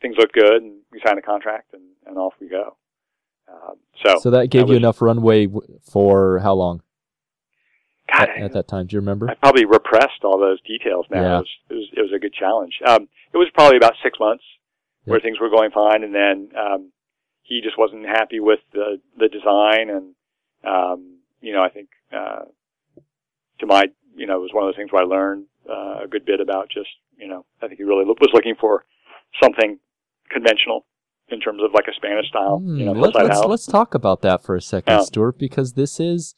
things 0.00 0.16
looked 0.18 0.34
good 0.34 0.62
and 0.62 0.80
we 0.92 1.00
signed 1.04 1.18
a 1.18 1.22
contract 1.22 1.72
and, 1.72 1.82
and 2.06 2.18
off 2.18 2.34
we 2.40 2.48
go. 2.48 2.76
Um, 3.48 3.76
so, 4.04 4.18
So 4.20 4.30
that 4.30 4.48
gave 4.50 4.62
that 4.62 4.66
you 4.68 4.72
was- 4.74 4.78
enough 4.78 5.00
runway 5.02 5.48
for 5.90 6.40
how 6.40 6.54
long 6.54 6.82
God, 8.12 8.28
at, 8.28 8.38
at 8.42 8.52
that 8.52 8.68
time? 8.68 8.86
Do 8.86 8.94
you 8.94 9.00
remember? 9.00 9.28
I 9.28 9.34
probably 9.34 9.64
repressed 9.64 10.22
all 10.24 10.38
those 10.38 10.60
details 10.62 11.06
now. 11.10 11.22
Yeah. 11.22 11.36
It, 11.38 11.38
was, 11.38 11.48
it 11.70 11.74
was 11.74 11.88
it 11.96 12.00
was 12.02 12.12
a 12.14 12.18
good 12.20 12.32
challenge. 12.34 12.72
Um, 12.86 13.08
it 13.32 13.36
was 13.36 13.48
probably 13.52 13.76
about 13.76 13.94
six 14.02 14.18
months 14.20 14.44
where 15.04 15.18
things 15.20 15.40
were 15.40 15.50
going 15.50 15.70
fine, 15.72 16.04
and 16.04 16.14
then 16.14 16.50
um, 16.56 16.92
he 17.42 17.60
just 17.62 17.76
wasn't 17.76 18.06
happy 18.06 18.38
with 18.38 18.60
the 18.72 19.00
the 19.18 19.28
design, 19.28 19.90
and 19.90 20.14
um, 20.64 21.18
you 21.40 21.52
know 21.52 21.64
I 21.64 21.68
think 21.68 21.88
uh, 22.12 22.44
to 23.58 23.66
my 23.66 23.86
you 24.16 24.26
know, 24.26 24.36
it 24.36 24.40
was 24.40 24.50
one 24.52 24.64
of 24.64 24.68
those 24.68 24.76
things 24.76 24.90
where 24.90 25.02
I 25.02 25.06
learned 25.06 25.44
uh, 25.68 26.04
a 26.04 26.08
good 26.08 26.24
bit 26.24 26.40
about 26.40 26.70
just, 26.70 26.88
you 27.16 27.28
know, 27.28 27.44
I 27.62 27.66
think 27.68 27.78
he 27.78 27.84
really 27.84 28.04
was 28.04 28.30
looking 28.32 28.54
for 28.60 28.84
something 29.42 29.78
conventional 30.30 30.86
in 31.28 31.40
terms 31.40 31.60
of 31.62 31.72
like 31.74 31.86
a 31.88 31.94
Spanish 31.94 32.28
style, 32.28 32.62
you 32.64 32.84
know, 32.84 32.94
Hmm, 32.94 33.00
let's, 33.00 33.40
let's 33.46 33.66
talk 33.66 33.94
about 33.94 34.22
that 34.22 34.44
for 34.44 34.54
a 34.54 34.60
second, 34.60 34.92
Yeah. 34.94 35.00
Stuart, 35.00 35.38
because 35.38 35.72
this 35.72 35.98
is 35.98 36.34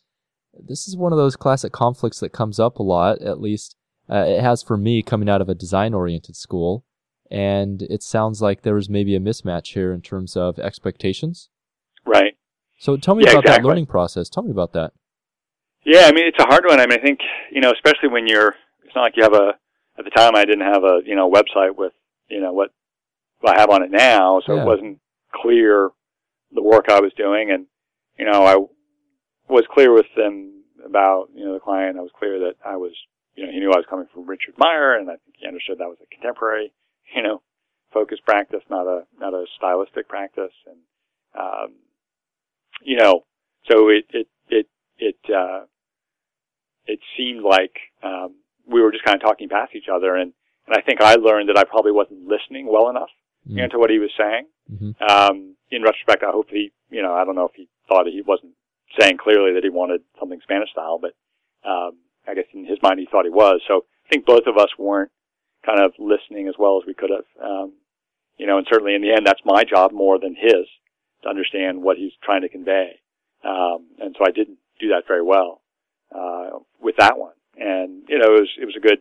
this 0.59 0.89
is 0.89 0.97
one 0.97 1.13
of 1.13 1.19
those 1.19 1.37
classic 1.37 1.73
conflicts 1.73 2.21
that 2.21 2.33
comes 2.33 2.59
up 2.59 2.79
a 2.79 2.83
lot. 2.83 3.21
At 3.21 3.41
least 3.41 3.77
uh, 4.11 4.25
it 4.27 4.41
has 4.41 4.63
for 4.63 4.77
me 4.77 5.03
coming 5.03 5.29
out 5.29 5.41
of 5.43 5.49
a 5.49 5.55
design 5.55 5.93
oriented 5.95 6.37
school, 6.37 6.85
and 7.31 7.83
it 7.83 8.03
sounds 8.03 8.41
like 8.41 8.63
there 8.63 8.75
was 8.75 8.89
maybe 8.89 9.15
a 9.15 9.21
mismatch 9.21 9.75
here 9.75 9.93
in 9.93 10.01
terms 10.01 10.37
of 10.37 10.59
expectations. 10.59 11.51
Right. 12.07 12.35
So 12.79 12.97
tell 12.97 13.15
me 13.15 13.25
Yeah, 13.25 13.33
about 13.33 13.45
that 13.45 13.63
learning 13.65 13.87
process. 13.87 14.29
Tell 14.31 14.43
me 14.43 14.51
about 14.51 14.73
that. 14.73 14.93
Yeah, 15.85 16.07
I 16.07 16.13
mean 16.13 16.27
it's 16.27 16.39
a 16.43 16.47
hard 16.47 16.65
one. 16.67 16.81
I 16.81 16.87
mean 16.87 16.99
I 16.99 17.03
think 17.03 17.21
you 17.53 17.61
know, 17.61 17.73
especially 17.73 18.09
when 18.09 18.27
you're. 18.27 18.55
It's 18.85 18.95
not 18.95 19.03
like 19.03 19.17
you 19.17 19.23
have 19.23 19.35
a. 19.35 19.53
At 19.99 20.05
the 20.05 20.11
time, 20.11 20.37
I 20.37 20.45
didn't 20.45 20.73
have 20.73 20.85
a 20.85 21.01
you 21.05 21.17
know 21.17 21.31
website 21.31 21.77
with 21.77 21.93
you 22.29 22.41
know 22.41 22.53
what 22.53 22.71
I 23.45 23.59
have 23.59 23.71
on 23.71 23.83
it 23.83 23.91
now, 23.91 24.41
so 24.47 24.55
Yeah. 24.55 24.63
it 24.63 24.67
wasn't 24.67 25.01
clear 25.33 25.91
the 26.53 26.63
work 26.63 26.87
I 26.89 27.01
was 27.01 27.13
doing, 27.15 27.51
and 27.51 27.67
you 28.19 28.25
know 28.25 28.45
I 28.45 29.53
was 29.53 29.65
clear 29.73 29.93
with 29.93 30.07
them 30.17 30.63
about 30.85 31.29
you 31.35 31.45
know 31.45 31.55
the 31.55 31.61
client. 31.61 31.99
I 31.99 32.03
was 32.03 32.13
clear 32.19 32.39
that 32.41 32.55
I 32.65 32.77
was 32.77 32.93
you 33.35 33.45
know 33.47 33.53
he 33.53 33.59
knew 33.59 33.73
I 33.73 33.77
was 33.77 33.87
coming 33.91 34.07
from 34.13 34.27
Richard 34.27 34.55
Meier, 34.57 34.95
and 34.97 35.11
I 35.11 35.17
think 35.17 35.37
he 35.39 35.47
understood 35.47 35.79
that 35.79 35.89
was 35.89 35.99
a 36.03 36.15
contemporary 36.15 36.73
you 37.15 37.23
know 37.23 37.43
focused 37.93 38.25
practice, 38.25 38.63
not 38.71 38.87
a 38.87 39.05
not 39.19 39.35
a 39.35 39.47
stylistic 39.57 40.09
practice, 40.09 40.53
and 40.67 40.79
um, 41.39 41.75
you 42.83 42.97
know 42.97 43.25
so 43.71 43.89
it 43.89 44.05
it 44.11 44.29
it 44.49 44.67
it 44.99 45.17
uh, 45.35 45.65
it 46.87 47.01
seemed 47.17 47.43
like 47.43 47.77
um, 48.03 48.37
we 48.69 48.81
were 48.83 48.93
just 48.93 49.05
kind 49.05 49.17
of 49.17 49.23
talking 49.23 49.49
past 49.49 49.75
each 49.75 49.89
other, 49.93 50.15
and 50.17 50.33
and 50.67 50.77
I 50.77 50.83
think 50.83 51.01
I 51.01 51.15
learned 51.15 51.49
that 51.49 51.59
I 51.59 51.65
probably 51.65 51.93
wasn't 51.93 52.29
listening 52.29 52.67
well 52.71 52.91
enough 52.91 53.09
you 53.47 53.63
know, 53.63 53.69
to 53.69 53.79
what 53.79 53.91
he 53.91 53.99
was 53.99 54.11
saying. 54.19 54.47
Mhm. 54.71 55.01
Um, 55.01 55.57
in 55.71 55.83
retrospect, 55.83 56.23
I 56.23 56.31
hope 56.31 56.51
he, 56.51 56.73
you 56.91 57.03
know, 57.03 57.15
I 57.15 57.25
don't 57.25 57.35
know 57.35 57.47
if 57.47 57.55
he 57.55 57.69
thought 57.89 58.07
he 58.07 58.21
wasn't 58.21 58.53
saying 58.99 59.17
clearly 59.17 59.53
that 59.55 59.65
he 59.65 59.71
wanted 59.71 60.03
something 60.19 60.41
Spanish 60.43 60.71
style, 60.71 60.99
but 60.99 61.15
um, 61.65 61.99
I 62.27 62.35
guess 62.35 62.45
in 62.53 62.67
his 62.67 62.79
mind 62.83 63.01
he 63.01 63.07
thought 63.07 63.25
he 63.25 63.31
was. 63.31 63.63
So 63.67 63.85
I 64.07 64.09
think 64.11 64.27
both 64.27 64.47
of 64.47 64.59
us 64.59 64.69
weren't 64.79 65.11
kind 65.65 65.81
of 65.81 65.93
listening 65.99 66.49
as 66.49 66.55
well 66.59 66.79
as 66.81 66.87
we 66.87 66.95
could 66.95 67.11
have. 67.11 67.25
Um, 67.43 67.73
you 68.37 68.47
know, 68.47 68.59
and 68.59 68.67
certainly 68.71 68.95
in 68.95 69.03
the 69.03 69.13
end, 69.13 69.27
that's 69.27 69.45
my 69.45 69.65
job 69.65 69.93
more 69.93 70.19
than 70.19 70.35
his 70.35 70.67
to 71.23 71.29
understand 71.29 71.83
what 71.83 71.97
he's 71.97 72.13
trying 72.23 72.43
to 72.43 72.49
convey. 72.49 73.01
Um, 73.45 73.89
and 73.99 74.15
so 74.17 74.25
I 74.25 74.31
didn't 74.31 74.59
do 74.79 74.89
that 74.89 75.07
very 75.07 75.23
well 75.23 75.63
uh, 76.15 76.59
with 76.81 76.97
that 76.99 77.19
one. 77.19 77.33
And 77.59 78.05
you 78.09 78.19
know, 78.19 78.35
it 78.35 78.41
was 78.41 78.51
it 78.61 78.65
was 78.65 78.77
a 78.77 78.81
good 78.81 78.99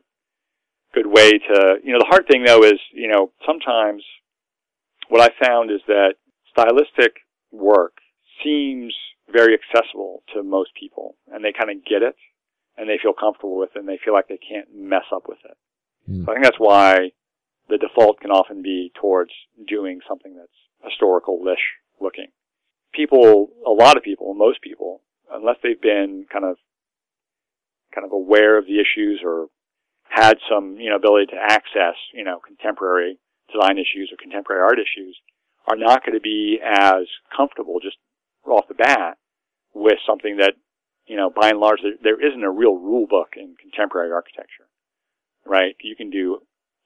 good 0.94 1.08
way 1.08 1.32
to 1.32 1.76
you 1.84 1.94
know 1.94 2.00
the 2.00 2.10
hard 2.10 2.28
thing 2.28 2.44
though 2.44 2.64
is 2.64 2.80
you 2.94 3.08
know 3.08 3.32
sometimes 3.46 4.04
what 5.10 5.22
I 5.22 5.46
found 5.46 5.72
is 5.72 5.82
that 5.88 6.16
stylistic 6.52 7.14
work 7.52 7.98
seems 8.44 8.94
very 9.32 9.54
accessible 9.54 10.24
to 10.34 10.44
most 10.44 10.72
people, 10.80 11.16
and 11.32 11.44
they 11.44 11.54
kind 11.58 11.70
of 11.70 11.86
get 11.86 12.02
it, 12.02 12.16
and 12.78 12.90
they 12.90 13.00
feel 13.02 13.14
comfortable 13.14 13.58
with 13.58 13.70
it, 13.76 13.80
and 13.80 13.88
they 13.88 14.00
feel 14.04 14.14
like 14.14 14.28
they 14.28 14.40
can't 14.40 14.68
mess 14.74 15.06
up 15.14 15.24
with 15.28 15.40
it. 15.44 15.58
Mm. 16.10 16.26
So 16.26 16.32
I 16.32 16.36
think 16.36 16.46
that's 16.46 16.60
why 16.60 17.12
the 17.70 17.78
default 17.78 18.20
can 18.22 18.32
often 18.32 18.62
be 18.62 18.92
towards 19.00 19.32
doing 19.68 20.00
something 20.08 20.36
that's 20.36 20.90
historical-ish 20.90 21.60
looking. 22.00 22.28
People, 22.94 23.50
a 23.66 23.72
lot 23.72 23.98
of 23.98 24.04
people, 24.04 24.34
most 24.34 24.62
people, 24.62 25.02
unless 25.32 25.58
they've 25.62 25.82
been 25.82 26.26
kind 26.32 26.46
of 26.46 26.58
kind 27.94 28.06
of 28.06 28.12
aware 28.12 28.58
of 28.58 28.66
the 28.66 28.80
issues 28.80 29.22
or 29.24 29.48
had 30.10 30.38
some, 30.50 30.78
you 30.80 30.90
know, 30.90 30.96
ability 30.96 31.28
to 31.28 31.38
access, 31.38 31.96
you 32.14 32.24
know, 32.24 32.40
contemporary 32.46 33.20
design 33.52 33.78
issues 33.78 34.10
or 34.12 34.18
contemporary 34.22 34.62
art 34.62 34.80
issues, 34.80 35.18
are 35.68 35.76
not 35.76 36.06
going 36.06 36.16
to 36.16 36.22
be 36.22 36.60
as 36.64 37.08
comfortable 37.36 37.80
just 37.82 37.98
off 38.46 38.68
the 38.68 38.74
bat 38.74 39.18
with 39.74 40.00
something 40.08 40.38
that, 40.38 40.54
you 41.06 41.16
know, 41.16 41.30
by 41.30 41.50
and 41.50 41.60
large, 41.60 41.80
there, 41.84 42.00
there 42.02 42.28
isn't 42.28 42.44
a 42.44 42.52
real 42.52 42.76
rule 42.76 43.06
book 43.08 43.36
in 43.36 43.56
contemporary 43.60 44.12
architecture, 44.12 44.68
right? 45.46 45.76
You 45.82 45.96
can 45.96 46.10
do 46.10 46.40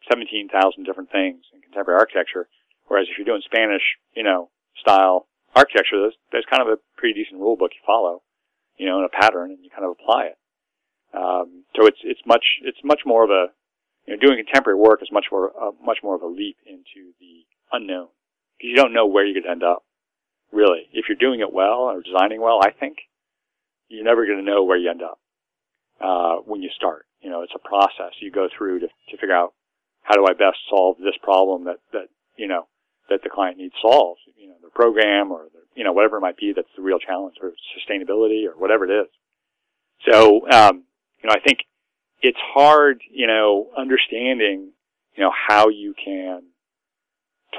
17,000 0.09 0.83
different 0.83 1.11
things 1.11 1.45
in 1.53 1.61
contemporary 1.61 1.99
architecture, 1.99 2.47
whereas 2.87 3.07
if 3.09 3.17
you're 3.17 3.25
doing 3.25 3.41
Spanish, 3.45 3.83
you 4.15 4.23
know, 4.23 4.49
style 4.79 5.27
architecture, 5.55 6.01
there's, 6.01 6.17
there's 6.31 6.49
kind 6.49 6.61
of 6.61 6.69
a 6.69 6.81
pretty 6.97 7.13
decent 7.21 7.39
rule 7.39 7.55
book 7.55 7.71
you 7.73 7.81
follow, 7.85 8.21
you 8.77 8.87
know, 8.87 8.97
in 8.99 9.05
a 9.05 9.09
pattern, 9.09 9.51
and 9.51 9.63
you 9.63 9.69
kind 9.69 9.85
of 9.85 9.91
apply 9.91 10.25
it. 10.25 10.37
Um, 11.13 11.63
so 11.75 11.87
it's 11.87 11.99
it's 12.03 12.21
much 12.25 12.43
it's 12.63 12.79
much 12.83 13.01
more 13.05 13.23
of 13.23 13.29
a 13.29 13.47
you 14.05 14.15
know 14.15 14.19
doing 14.19 14.43
contemporary 14.43 14.79
work 14.79 15.01
is 15.01 15.09
much 15.11 15.25
more 15.31 15.51
uh, 15.51 15.71
much 15.83 15.99
more 16.03 16.15
of 16.15 16.21
a 16.21 16.27
leap 16.27 16.57
into 16.65 17.11
the 17.19 17.45
unknown 17.71 18.07
because 18.57 18.69
you 18.69 18.75
don't 18.75 18.93
know 18.93 19.05
where 19.05 19.25
you're 19.25 19.41
going 19.41 19.45
to 19.45 19.51
end 19.51 19.63
up. 19.63 19.83
Really, 20.51 20.87
if 20.91 21.05
you're 21.07 21.17
doing 21.17 21.39
it 21.39 21.53
well 21.53 21.87
or 21.87 22.01
designing 22.01 22.41
well, 22.41 22.59
I 22.61 22.71
think 22.71 22.97
you're 23.87 24.03
never 24.03 24.25
going 24.25 24.37
to 24.37 24.43
know 24.43 24.63
where 24.63 24.77
you 24.77 24.89
end 24.89 25.01
up 25.01 25.19
uh, 26.01 26.35
when 26.43 26.61
you 26.61 26.69
start. 26.75 27.05
You 27.21 27.29
know, 27.29 27.41
it's 27.41 27.53
a 27.55 27.67
process 27.67 28.13
you 28.19 28.31
go 28.31 28.47
through 28.57 28.79
to 28.79 28.87
to 28.87 29.17
figure 29.17 29.35
out 29.35 29.53
how 30.01 30.15
do 30.15 30.25
I 30.25 30.33
best 30.33 30.57
solve 30.69 30.97
this 30.97 31.15
problem 31.21 31.65
that 31.65 31.79
that 31.93 32.07
you 32.37 32.47
know 32.47 32.67
that 33.09 33.21
the 33.23 33.29
client 33.29 33.57
needs 33.57 33.75
solved. 33.81 34.21
You 34.37 34.47
know, 34.47 34.55
their 34.61 34.71
program 34.71 35.31
or 35.31 35.47
you 35.75 35.83
know 35.83 35.93
whatever 35.93 36.17
it 36.17 36.21
might 36.21 36.37
be 36.37 36.53
that's 36.53 36.67
the 36.75 36.81
real 36.81 36.99
challenge 36.99 37.35
or 37.41 37.51
sustainability 37.75 38.45
or 38.45 38.57
whatever 38.57 38.85
it 38.89 39.01
is. 39.01 39.07
So 40.09 40.49
um, 40.49 40.83
you 41.23 41.29
know, 41.29 41.35
I 41.35 41.39
think 41.39 41.59
it's 42.21 42.37
hard, 42.53 43.01
you 43.11 43.27
know, 43.27 43.67
understanding, 43.77 44.71
you 45.15 45.23
know, 45.23 45.31
how 45.47 45.69
you 45.69 45.93
can 46.03 46.43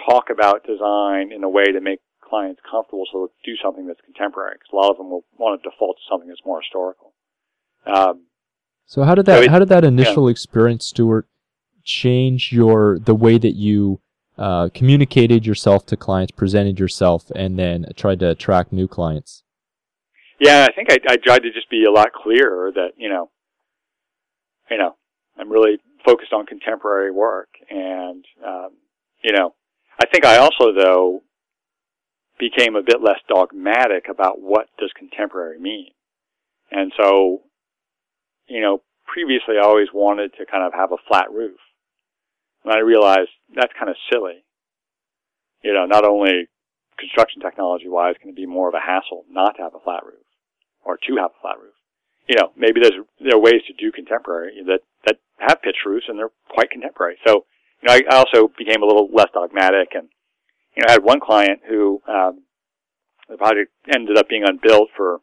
talk 0.08 0.30
about 0.30 0.66
design 0.66 1.32
in 1.32 1.44
a 1.44 1.48
way 1.48 1.64
to 1.64 1.80
make 1.80 2.00
clients 2.22 2.60
comfortable 2.68 3.04
so 3.12 3.18
they'll 3.18 3.54
do 3.54 3.56
something 3.62 3.86
that's 3.86 4.00
contemporary 4.04 4.54
because 4.54 4.72
a 4.72 4.76
lot 4.76 4.90
of 4.90 4.96
them 4.96 5.10
will 5.10 5.24
want 5.36 5.60
to 5.60 5.68
default 5.68 5.96
to 5.96 6.02
something 6.10 6.28
that's 6.28 6.40
more 6.46 6.60
historical. 6.60 7.12
Um, 7.86 8.26
So 8.86 9.02
how 9.02 9.14
did 9.14 9.26
So 9.26 9.32
that 9.32 9.44
it- 9.44 9.50
how 9.50 9.58
did 9.58 9.68
that 9.68 9.84
initial 9.84 10.28
experience, 10.28 10.86
Stuart, 10.86 11.26
change 11.84 12.52
your 12.52 12.98
the 12.98 13.14
way 13.14 13.38
that 13.38 13.52
you 13.54 14.00
uh, 14.38 14.70
communicated 14.72 15.46
yourself 15.46 15.84
to 15.86 15.96
clients, 15.96 16.32
presented 16.32 16.80
yourself, 16.80 17.30
and 17.34 17.58
then 17.58 17.86
tried 17.96 18.18
to 18.20 18.30
attract 18.30 18.72
new 18.72 18.88
clients? 18.88 19.44
yeah, 20.40 20.66
I 20.68 20.72
think 20.72 20.90
I, 20.90 20.98
I 21.08 21.16
tried 21.16 21.42
to 21.42 21.52
just 21.52 21.70
be 21.70 21.84
a 21.84 21.90
lot 21.90 22.12
clearer 22.12 22.72
that, 22.72 22.92
you 22.96 23.08
know, 23.08 23.30
you 24.70 24.78
know, 24.78 24.96
I'm 25.38 25.50
really 25.50 25.78
focused 26.04 26.32
on 26.32 26.46
contemporary 26.46 27.10
work 27.10 27.48
and, 27.70 28.24
um, 28.46 28.70
you 29.22 29.32
know, 29.32 29.54
I 30.00 30.06
think 30.06 30.24
I 30.24 30.38
also 30.38 30.72
though 30.72 31.22
became 32.38 32.74
a 32.74 32.82
bit 32.82 33.02
less 33.02 33.18
dogmatic 33.28 34.06
about 34.08 34.40
what 34.40 34.66
does 34.78 34.90
contemporary 34.98 35.60
mean. 35.60 35.90
And 36.70 36.92
so, 36.98 37.42
you 38.48 38.60
know, 38.60 38.82
previously 39.06 39.56
I 39.60 39.64
always 39.64 39.88
wanted 39.92 40.32
to 40.38 40.46
kind 40.46 40.64
of 40.64 40.72
have 40.74 40.92
a 40.92 41.02
flat 41.06 41.30
roof. 41.30 41.58
And 42.64 42.72
I 42.72 42.78
realized 42.78 43.30
that's 43.54 43.72
kind 43.78 43.90
of 43.90 43.96
silly. 44.10 44.44
You 45.62 45.72
know, 45.72 45.86
not 45.86 46.04
only 46.04 46.48
construction 46.98 47.42
technology 47.42 47.88
wise 47.88 48.16
can 48.20 48.30
it 48.30 48.36
be 48.36 48.46
more 48.46 48.68
of 48.68 48.74
a 48.74 48.80
hassle 48.80 49.24
not 49.30 49.56
to 49.56 49.62
have 49.62 49.74
a 49.74 49.84
flat 49.84 50.04
roof 50.04 50.26
or 50.84 50.96
to 50.96 51.16
have 51.16 51.30
a 51.30 51.40
flat 51.40 51.58
roof. 51.58 51.74
You 52.28 52.36
know, 52.36 52.52
maybe 52.56 52.80
there's 52.80 52.94
there 53.20 53.34
are 53.34 53.40
ways 53.40 53.62
to 53.66 53.72
do 53.72 53.92
contemporary 53.92 54.62
that 54.66 54.80
that 55.06 55.16
have 55.38 55.62
pitch 55.62 55.78
roofs 55.84 56.06
and 56.08 56.18
they're 56.18 56.30
quite 56.48 56.70
contemporary. 56.70 57.18
So, 57.26 57.44
you 57.82 57.88
know, 57.88 57.94
I, 57.94 58.02
I 58.10 58.16
also 58.16 58.48
became 58.56 58.82
a 58.82 58.86
little 58.86 59.08
less 59.12 59.28
dogmatic 59.34 59.88
and 59.94 60.08
you 60.76 60.82
know, 60.82 60.88
I 60.88 60.92
had 60.92 61.04
one 61.04 61.20
client 61.20 61.60
who 61.68 62.00
um 62.08 62.42
the 63.28 63.36
project 63.36 63.72
ended 63.92 64.16
up 64.16 64.28
being 64.28 64.44
unbuilt 64.44 64.90
for 64.96 65.20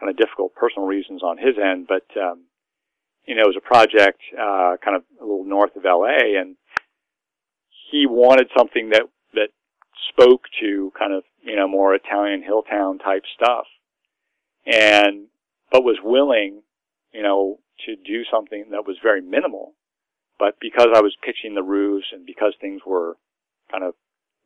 kind 0.00 0.10
of 0.10 0.16
difficult 0.16 0.54
personal 0.54 0.86
reasons 0.86 1.22
on 1.22 1.38
his 1.38 1.56
end, 1.58 1.86
but 1.88 2.06
um 2.20 2.44
you 3.26 3.34
know, 3.34 3.42
it 3.42 3.54
was 3.54 3.56
a 3.56 3.66
project 3.66 4.20
uh 4.38 4.76
kind 4.84 4.96
of 4.96 5.02
a 5.20 5.24
little 5.24 5.44
north 5.44 5.74
of 5.76 5.84
LA 5.84 6.38
and 6.38 6.56
he 7.90 8.06
wanted 8.06 8.48
something 8.56 8.90
that 8.90 9.02
that 9.32 9.48
spoke 10.10 10.42
to 10.60 10.92
kind 10.98 11.12
of, 11.12 11.24
you 11.42 11.56
know, 11.56 11.68
more 11.68 11.94
Italian 11.94 12.42
hill 12.42 12.62
town 12.62 12.98
type 12.98 13.22
stuff. 13.34 13.66
And, 14.66 15.26
but 15.74 15.82
was 15.82 15.98
willing, 16.04 16.62
you 17.12 17.20
know, 17.20 17.58
to 17.84 17.96
do 17.96 18.22
something 18.30 18.66
that 18.70 18.86
was 18.86 18.96
very 19.02 19.20
minimal. 19.20 19.74
But 20.38 20.54
because 20.60 20.86
I 20.94 21.00
was 21.00 21.16
pitching 21.20 21.56
the 21.56 21.64
roofs 21.64 22.06
and 22.12 22.24
because 22.24 22.54
things 22.60 22.82
were 22.86 23.16
kind 23.72 23.82
of 23.82 23.94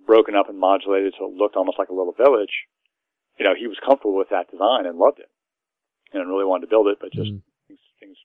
broken 0.06 0.34
up 0.34 0.48
and 0.48 0.58
modulated 0.58 1.12
so 1.18 1.26
it 1.26 1.34
looked 1.34 1.54
almost 1.54 1.78
like 1.78 1.90
a 1.90 1.94
little 1.94 2.14
village, 2.16 2.64
you 3.38 3.44
know, 3.44 3.52
he 3.54 3.66
was 3.66 3.76
comfortable 3.84 4.16
with 4.16 4.30
that 4.30 4.50
design 4.50 4.86
and 4.86 4.96
loved 4.96 5.18
it. 5.18 5.28
And 6.14 6.26
really 6.26 6.46
wanted 6.46 6.64
to 6.64 6.70
build 6.70 6.86
it, 6.88 6.96
but 6.98 7.12
just 7.12 7.30
Mm. 7.30 7.42
things, 7.68 7.80
things, 8.00 8.16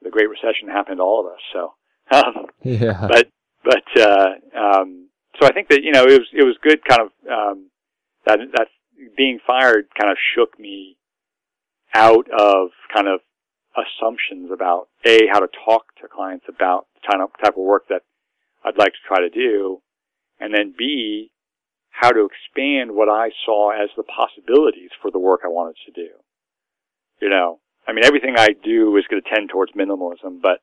the 0.00 0.08
Great 0.08 0.30
Recession 0.30 0.68
happened 0.68 0.96
to 0.96 1.02
all 1.02 1.20
of 1.20 1.26
us. 1.30 1.40
So, 1.52 1.74
um, 2.10 2.46
Yeah. 2.62 3.06
but 3.06 3.28
but 3.62 4.00
uh, 4.00 4.34
um, 4.56 5.10
so 5.38 5.46
I 5.46 5.52
think 5.52 5.68
that 5.68 5.82
you 5.82 5.92
know 5.92 6.04
it 6.04 6.18
was 6.18 6.28
it 6.32 6.44
was 6.44 6.56
good 6.62 6.82
kind 6.86 7.02
of 7.02 7.10
um, 7.30 7.70
that 8.24 8.38
that 8.56 8.68
being 9.14 9.40
fired 9.46 9.88
kind 10.00 10.10
of 10.10 10.16
shook 10.34 10.58
me 10.58 10.96
out 11.94 12.26
of 12.30 12.68
kind 12.92 13.08
of 13.08 13.20
assumptions 13.74 14.50
about 14.52 14.88
a 15.04 15.26
how 15.32 15.40
to 15.40 15.48
talk 15.64 15.84
to 16.00 16.08
clients 16.08 16.46
about 16.48 16.86
the 16.94 17.12
type 17.12 17.20
of, 17.20 17.30
type 17.42 17.56
of 17.56 17.64
work 17.64 17.84
that 17.88 18.02
I'd 18.64 18.78
like 18.78 18.92
to 18.92 19.08
try 19.08 19.20
to 19.20 19.30
do, 19.30 19.80
and 20.40 20.52
then 20.54 20.74
b 20.76 21.30
how 21.90 22.10
to 22.10 22.26
expand 22.26 22.90
what 22.92 23.08
I 23.08 23.30
saw 23.46 23.70
as 23.70 23.88
the 23.96 24.02
possibilities 24.02 24.90
for 25.00 25.10
the 25.12 25.18
work 25.18 25.40
I 25.44 25.48
wanted 25.48 25.76
to 25.86 25.92
do. 25.92 26.08
You 27.20 27.30
know, 27.30 27.60
I 27.86 27.92
mean, 27.92 28.04
everything 28.04 28.34
I 28.36 28.48
do 28.64 28.96
is 28.96 29.04
going 29.08 29.22
to 29.22 29.30
tend 29.30 29.48
towards 29.48 29.72
minimalism, 29.72 30.42
but 30.42 30.60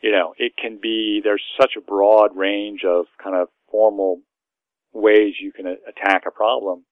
you 0.00 0.12
know, 0.12 0.34
it 0.38 0.52
can 0.56 0.78
be, 0.80 1.20
there's 1.22 1.42
such 1.60 1.72
a 1.76 1.80
broad 1.80 2.36
range 2.36 2.82
of 2.84 3.06
kind 3.22 3.36
of 3.36 3.48
formal 3.70 4.20
ways 4.92 5.34
you 5.40 5.52
can 5.52 5.66
attack 5.66 6.24
a 6.26 6.30
problem, 6.30 6.84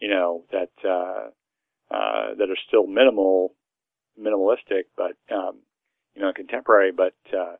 you 0.00 0.08
know, 0.08 0.44
that, 0.52 0.70
uh, 0.88 1.30
uh, 1.90 2.34
that 2.38 2.50
are 2.50 2.58
still 2.66 2.86
minimal, 2.86 3.54
minimalistic, 4.18 4.84
but, 4.96 5.16
um, 5.34 5.60
you 6.14 6.22
know, 6.22 6.32
contemporary, 6.34 6.92
but, 6.92 7.14
uh, 7.32 7.56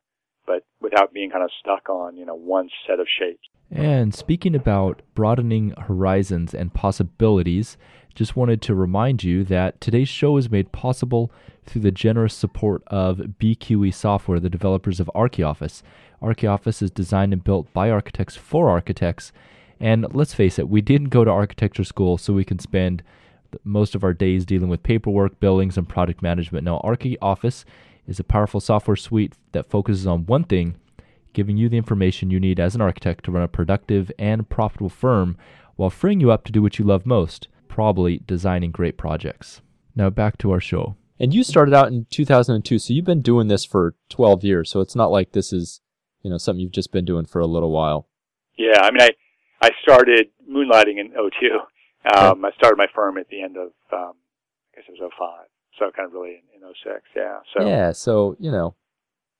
but 0.46 0.64
without 0.80 1.12
being 1.12 1.30
kind 1.30 1.44
of 1.44 1.50
stuck 1.60 1.88
on, 1.88 2.16
you 2.16 2.26
know, 2.26 2.34
one 2.34 2.68
set 2.86 3.00
of 3.00 3.06
shapes. 3.18 3.48
And 3.70 4.14
speaking 4.14 4.54
about 4.54 5.02
broadening 5.14 5.74
horizons 5.76 6.54
and 6.54 6.72
possibilities, 6.72 7.76
just 8.14 8.34
wanted 8.34 8.60
to 8.62 8.74
remind 8.74 9.22
you 9.22 9.44
that 9.44 9.80
today's 9.80 10.08
show 10.08 10.36
is 10.38 10.50
made 10.50 10.72
possible 10.72 11.30
through 11.66 11.82
the 11.82 11.92
generous 11.92 12.34
support 12.34 12.82
of 12.88 13.18
BQE 13.38 13.94
Software, 13.94 14.40
the 14.40 14.50
developers 14.50 15.00
of 15.00 15.10
ArchiOffice. 15.14 15.82
ArchiOffice 16.22 16.82
is 16.82 16.90
designed 16.90 17.32
and 17.32 17.44
built 17.44 17.72
by 17.72 17.90
architects 17.90 18.36
for 18.36 18.70
architects. 18.70 19.32
And 19.78 20.06
let's 20.12 20.34
face 20.34 20.58
it, 20.58 20.68
we 20.68 20.80
didn't 20.80 21.10
go 21.10 21.24
to 21.24 21.30
architecture 21.30 21.84
school 21.84 22.18
so 22.18 22.32
we 22.32 22.44
can 22.44 22.58
spend 22.58 23.02
most 23.64 23.94
of 23.94 24.04
our 24.04 24.12
days 24.12 24.44
dealing 24.44 24.68
with 24.68 24.82
paperwork, 24.82 25.40
billings, 25.40 25.76
and 25.76 25.88
product 25.88 26.22
management. 26.22 26.64
Now, 26.64 26.80
ArchiOffice 26.84 27.64
is 28.06 28.20
a 28.20 28.24
powerful 28.24 28.60
software 28.60 28.96
suite 28.96 29.34
that 29.52 29.70
focuses 29.70 30.06
on 30.06 30.26
one 30.26 30.44
thing 30.44 30.76
giving 31.32 31.56
you 31.56 31.68
the 31.68 31.76
information 31.76 32.30
you 32.30 32.40
need 32.40 32.58
as 32.58 32.74
an 32.74 32.80
architect 32.80 33.24
to 33.24 33.30
run 33.30 33.42
a 33.42 33.48
productive 33.48 34.10
and 34.18 34.48
profitable 34.48 34.88
firm 34.88 35.36
while 35.76 35.90
freeing 35.90 36.20
you 36.20 36.30
up 36.30 36.44
to 36.44 36.52
do 36.52 36.62
what 36.62 36.78
you 36.78 36.84
love 36.84 37.06
most 37.06 37.48
probably 37.68 38.20
designing 38.26 38.72
great 38.72 38.96
projects. 38.96 39.60
Now 39.94 40.10
back 40.10 40.36
to 40.38 40.50
our 40.50 40.58
show. 40.58 40.96
And 41.20 41.32
you 41.32 41.44
started 41.44 41.74
out 41.74 41.88
in 41.88 42.06
2002, 42.10 42.78
so 42.78 42.92
you've 42.92 43.04
been 43.04 43.22
doing 43.22 43.46
this 43.46 43.64
for 43.64 43.94
12 44.08 44.42
years. 44.42 44.70
So 44.70 44.80
it's 44.80 44.96
not 44.96 45.12
like 45.12 45.30
this 45.30 45.52
is, 45.52 45.80
you 46.22 46.30
know, 46.30 46.38
something 46.38 46.60
you've 46.60 46.72
just 46.72 46.90
been 46.90 47.04
doing 47.04 47.24
for 47.24 47.40
a 47.40 47.46
little 47.46 47.70
while. 47.70 48.08
Yeah, 48.56 48.80
I 48.82 48.90
mean, 48.90 49.02
I 49.02 49.10
I 49.60 49.70
started 49.82 50.28
moonlighting 50.50 50.98
in 50.98 51.12
02. 51.12 51.58
Um, 52.04 52.44
I 52.44 52.50
started 52.52 52.76
my 52.76 52.86
firm 52.94 53.18
at 53.18 53.28
the 53.28 53.42
end 53.42 53.56
of, 53.56 53.72
um, 53.92 54.14
I 54.72 54.76
guess 54.76 54.84
it 54.88 55.00
was 55.00 55.10
05. 55.18 55.46
So 55.78 55.90
kind 55.94 56.06
of 56.06 56.12
really 56.12 56.42
in, 56.54 56.62
in 56.62 56.74
06, 56.82 57.02
yeah. 57.14 57.38
So 57.56 57.66
yeah, 57.66 57.92
so 57.92 58.36
you 58.40 58.50
know, 58.50 58.74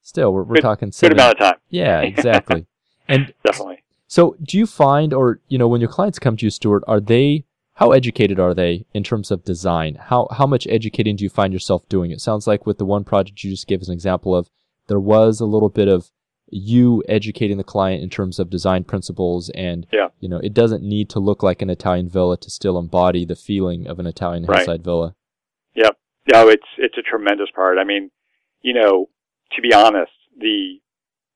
still 0.03 0.33
we're, 0.33 0.43
we're 0.43 0.57
good, 0.57 0.63
talking 0.63 0.93
good 1.01 1.13
amount 1.13 1.33
of 1.33 1.39
time. 1.39 1.61
Yeah, 1.69 2.01
exactly. 2.01 2.67
and 3.09 3.33
definitely. 3.45 3.83
So 4.07 4.37
do 4.43 4.57
you 4.57 4.67
find, 4.67 5.13
or 5.13 5.41
you 5.49 5.59
know, 5.59 5.69
when 5.69 5.81
your 5.81 5.91
clients 5.91 6.19
come 6.19 6.37
to 6.37 6.47
you, 6.47 6.51
Stuart, 6.51 6.85
are 6.87 7.01
they 7.01 7.45
how 7.75 7.93
educated 7.93 8.41
are 8.41 8.55
they 8.55 8.87
in 8.93 9.05
terms 9.05 9.31
of 9.31 9.45
design? 9.45 9.95
How 9.95 10.27
how 10.33 10.47
much 10.47 10.67
educating 10.69 11.15
do 11.15 11.23
you 11.23 11.31
find 11.31 11.53
yourself 11.53 11.89
doing? 11.89 12.11
It 12.11 12.21
sounds 12.21 12.47
like 12.47 12.67
with 12.67 12.79
the 12.79 12.85
one 12.85 13.05
project 13.05 13.45
you 13.45 13.51
just 13.51 13.69
gave 13.69 13.81
as 13.81 13.89
an 13.89 13.95
example 13.95 14.35
of, 14.35 14.51
there 14.89 14.99
was 14.99 15.39
a 15.39 15.47
little 15.47 15.69
bit 15.69 15.87
of 15.87 16.11
you 16.51 17.03
educating 17.09 17.57
the 17.59 17.65
client 17.65 18.03
in 18.03 18.09
terms 18.11 18.39
of 18.39 18.51
design 18.51 18.85
principles 18.85 19.51
and 19.55 19.87
yeah. 19.93 20.09
you 20.21 20.29
know 20.29 20.39
it 20.39 20.55
doesn't 20.55 20.83
need 20.83 21.09
to 21.11 21.19
look 21.19 21.43
like 21.43 21.63
an 21.63 21.71
Italian 21.71 22.09
villa 22.09 22.37
to 22.39 22.51
still 22.51 22.79
embody 22.79 23.25
the 23.25 23.37
feeling 23.37 23.87
of 23.87 23.99
an 23.99 24.07
Italian 24.07 24.45
Right. 24.45 24.59
hillside 24.59 24.83
villa. 24.85 25.15
Yeah. 25.75 25.91
No, 26.33 26.49
it's 26.49 26.67
it's 26.77 26.99
a 26.99 27.03
tremendous 27.03 27.49
part. 27.55 27.79
I 27.79 27.85
mean, 27.85 28.11
you 28.61 28.75
know, 28.75 29.09
to 29.53 29.63
be 29.63 29.73
honest, 29.73 30.13
the 30.37 30.81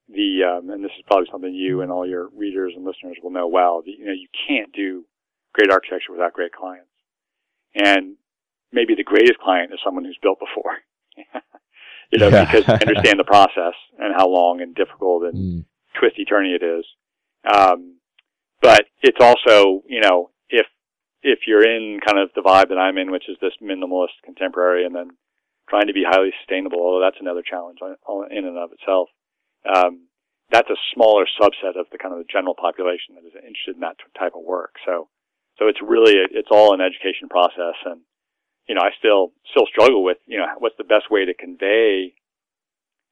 the 0.08 0.40
um, 0.44 0.70
and 0.70 0.84
this 0.84 0.90
is 0.98 1.04
probably 1.06 1.28
something 1.30 1.54
you 1.54 1.80
and 1.80 1.90
all 1.90 2.06
your 2.06 2.28
readers 2.36 2.72
and 2.76 2.84
listeners 2.84 3.16
will 3.22 3.30
know 3.30 3.48
well. 3.48 3.82
The, 3.84 3.92
you 3.92 4.04
know, 4.04 4.12
you 4.12 4.28
can't 4.48 4.72
do 4.72 5.04
great 5.54 5.70
architecture 5.70 6.12
without 6.12 6.32
great 6.32 6.52
clients, 6.52 6.90
and 7.74 8.16
maybe 8.72 8.94
the 8.94 9.04
greatest 9.04 9.38
client 9.38 9.72
is 9.72 9.78
someone 9.84 10.04
who's 10.04 10.18
built 10.22 10.38
before. 10.38 10.76
you 12.12 12.18
know, 12.18 12.28
Yeah. 12.28 12.44
because 12.44 12.66
they 12.66 12.86
understand 12.86 13.18
the 13.18 13.24
process 13.24 13.74
and 13.98 14.14
how 14.14 14.28
long 14.28 14.60
and 14.60 14.74
difficult 14.74 15.24
and 15.24 15.34
Mm. 15.34 15.64
twisty 15.98 16.24
turny 16.24 16.54
it 16.54 16.62
is. 16.62 16.84
Um, 17.44 17.98
but 18.60 18.86
it's 19.02 19.18
also, 19.20 19.82
you 19.88 20.00
know, 20.00 20.30
if 20.48 20.66
if 21.22 21.40
you're 21.46 21.64
in 21.64 22.00
kind 22.04 22.18
of 22.18 22.30
the 22.34 22.42
vibe 22.42 22.68
that 22.68 22.78
I'm 22.78 22.98
in, 22.98 23.10
which 23.10 23.28
is 23.28 23.36
this 23.40 23.52
minimalist 23.62 24.18
contemporary, 24.24 24.84
and 24.84 24.94
then 24.94 25.10
trying 25.68 25.86
to 25.86 25.92
be 25.92 26.04
highly 26.06 26.32
sustainable, 26.40 26.80
although 26.80 27.00
that's 27.04 27.20
another 27.20 27.42
challenge 27.42 27.78
in 28.30 28.44
and 28.44 28.58
of 28.58 28.72
itself. 28.72 29.08
Um, 29.64 30.08
that's 30.50 30.68
a 30.68 30.76
smaller 30.92 31.24
subset 31.40 31.78
of 31.80 31.86
the 31.92 31.98
kind 31.98 32.12
of 32.12 32.18
the 32.18 32.28
general 32.30 32.54
population 32.54 33.14
that 33.14 33.24
is 33.24 33.32
interested 33.34 33.76
in 33.76 33.80
that 33.80 33.96
type 34.18 34.34
of 34.34 34.42
work. 34.42 34.74
So, 34.84 35.08
so 35.58 35.68
it's 35.68 35.80
really 35.80 36.14
it's 36.30 36.50
all 36.50 36.74
an 36.74 36.80
education 36.80 37.28
process, 37.30 37.78
and 37.86 38.00
you 38.68 38.74
know, 38.74 38.82
I 38.82 38.90
still 38.98 39.32
still 39.50 39.66
struggle 39.66 40.02
with 40.04 40.18
you 40.26 40.38
know 40.38 40.46
what's 40.58 40.76
the 40.78 40.84
best 40.84 41.10
way 41.10 41.24
to 41.24 41.34
convey 41.34 42.14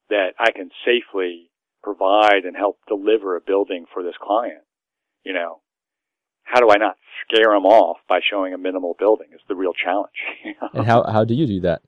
that 0.09 0.35
I 0.39 0.51
can 0.51 0.71
safely 0.85 1.51
provide 1.83 2.45
and 2.45 2.57
help 2.57 2.79
deliver 2.89 3.37
a 3.37 3.41
building 3.41 3.87
for 3.93 4.03
this 4.03 4.15
client. 4.21 4.63
You 5.25 5.33
know, 5.33 5.61
how 6.45 6.61
do 6.61 6.71
I 6.71 6.77
not 6.77 6.97
scare 7.25 7.53
them 7.53 7.67
off 7.67 7.99
by 8.09 8.21
showing 8.29 8.55
a 8.55 8.59
minimal 8.59 8.97
building? 8.99 9.29
Is 9.33 9.41
the 9.49 9.55
real 9.55 9.73
challenge. 9.73 10.15
you 10.45 10.55
know? 10.61 10.69
And 10.75 10.87
how 10.87 11.05
how 11.05 11.25
do 11.25 11.35
you 11.35 11.47
do 11.47 11.61
that? 11.61 11.83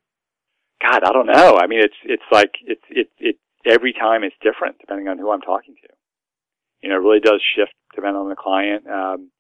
God, 0.83 1.05
I 1.05 1.13
don't 1.13 1.27
know. 1.27 1.59
I 1.59 1.67
mean, 1.67 1.81
it's 1.81 1.95
it's 2.05 2.23
like 2.31 2.53
it's 2.67 2.83
it 2.91 3.09
it 3.19 3.37
every 3.67 3.93
time 3.93 4.25
it's 4.25 4.37
different 4.43 4.79
depending 4.81 5.09
on 5.09 5.19
who 5.19 5.31
I'm 5.31 5.41
talking 5.41 5.75
to. 5.83 5.89
You 6.83 6.89
know, 6.89 6.97
it 6.97 6.99
really 6.99 7.21
does 7.21 7.41
shift 7.55 7.73
depending 7.95 8.21
on 8.21 8.29
the 8.29 8.37
client. 8.37 8.87
Um, 8.89 9.31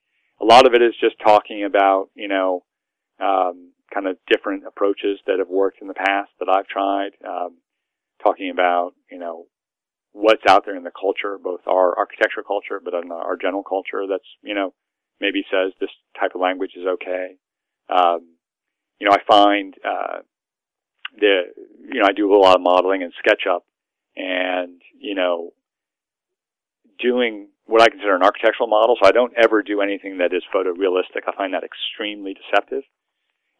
a 0.40 0.44
lot 0.44 0.66
of 0.66 0.74
it 0.74 0.82
is 0.82 0.94
just 1.00 1.16
talking 1.24 1.64
about 1.64 2.11
you 2.14 2.28
know 2.28 2.64
um, 3.20 3.72
kind 3.92 4.07
of 4.07 4.16
different 4.28 4.64
approaches 4.66 5.18
that 5.26 5.38
have 5.38 5.48
worked 5.48 5.81
in 5.81 5.88
the 5.88 5.94
past 5.94 6.31
that 6.40 6.48
I've 6.48 6.66
tried. 6.66 7.11
Um, 7.26 7.59
talking 8.22 8.50
about 8.50 8.92
you 9.11 9.18
know 9.18 9.46
what's 10.12 10.42
out 10.48 10.64
there 10.64 10.76
in 10.76 10.85
the 10.85 10.92
culture, 10.98 11.38
both 11.42 11.61
our 11.66 11.96
architecture 11.98 12.42
culture, 12.46 12.81
but 12.83 12.94
in 12.94 13.11
our 13.11 13.37
general 13.37 13.62
culture 13.62 14.07
that's 14.09 14.28
you 14.42 14.55
know 14.55 14.72
maybe 15.20 15.44
says 15.50 15.72
this 15.81 15.90
type 16.18 16.33
of 16.35 16.40
language 16.40 16.72
is 16.76 16.87
okay. 16.87 17.37
Um, 17.88 18.37
you 18.98 19.09
know, 19.09 19.14
I 19.14 19.18
find 19.26 19.74
uh, 19.85 20.18
the 21.18 21.42
you 21.92 22.00
know 22.00 22.07
I 22.07 22.12
do 22.12 22.35
a 22.35 22.37
lot 22.37 22.57
of 22.57 22.62
modeling 22.62 23.02
and 23.02 23.12
SketchUp, 23.24 23.61
and 24.16 24.81
you 24.98 25.14
know 25.14 25.50
doing 26.98 27.48
what 27.66 27.83
I 27.83 27.88
consider 27.88 28.14
an 28.14 28.22
architectural 28.22 28.68
model. 28.68 28.96
So 29.00 29.09
I 29.09 29.12
don't 29.12 29.33
ever 29.37 29.62
do 29.62 29.81
anything 29.81 30.18
that 30.18 30.33
is 30.33 30.42
photorealistic. 30.55 31.22
I 31.26 31.37
find 31.37 31.55
that 31.55 31.64
extremely 31.64 32.35
deceptive. 32.35 32.83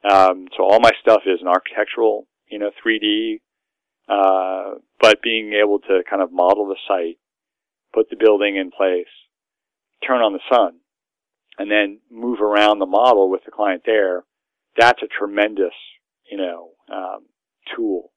Um, 0.09 0.49
so 0.57 0.65
all 0.65 0.81
my 0.81 0.91
stuff 1.01 1.23
is 1.27 1.41
an 1.41 1.49
architectural, 1.49 2.27
you 2.49 2.59
know, 2.59 2.71
3D. 2.85 3.41
Uh, 4.09 4.79
but 5.01 5.23
being 5.23 5.53
able 5.53 5.79
to 5.79 6.03
kind 6.09 6.23
of 6.23 6.33
model 6.33 6.67
the 6.67 6.77
site, 6.89 7.19
put 7.95 8.11
the 8.11 8.17
building 8.17 8.57
in 8.57 8.71
place, 8.71 9.07
turn 10.07 10.21
on 10.21 10.33
the 10.33 10.41
sun, 10.51 10.81
and 11.59 11.71
then 11.71 12.01
move 12.11 12.41
around 12.41 12.79
the 12.79 12.87
model 12.87 13.31
with 13.31 13.43
the 13.45 13.51
client 13.51 13.83
there, 13.87 14.25
that's 14.77 15.03
a 15.03 15.07
tremendous, 15.07 15.75
you 16.31 16.37
know, 16.37 16.71
um, 16.93 17.27
tool 17.77 18.11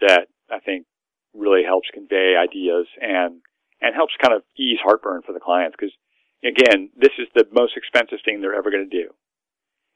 that 0.00 0.28
I 0.50 0.60
think 0.60 0.86
really 1.34 1.62
helps 1.64 1.88
convey 1.92 2.34
ideas 2.36 2.86
and 3.00 3.40
and 3.80 3.94
helps 3.94 4.12
kind 4.20 4.34
of 4.34 4.42
ease 4.58 4.78
heartburn 4.82 5.22
for 5.24 5.32
the 5.32 5.40
clients 5.40 5.76
because 5.78 5.94
again, 6.44 6.90
this 6.96 7.12
is 7.18 7.28
the 7.34 7.44
most 7.52 7.76
expensive 7.76 8.18
thing 8.24 8.40
they're 8.40 8.54
ever 8.54 8.70
going 8.70 8.88
to 8.88 9.02
do, 9.02 9.10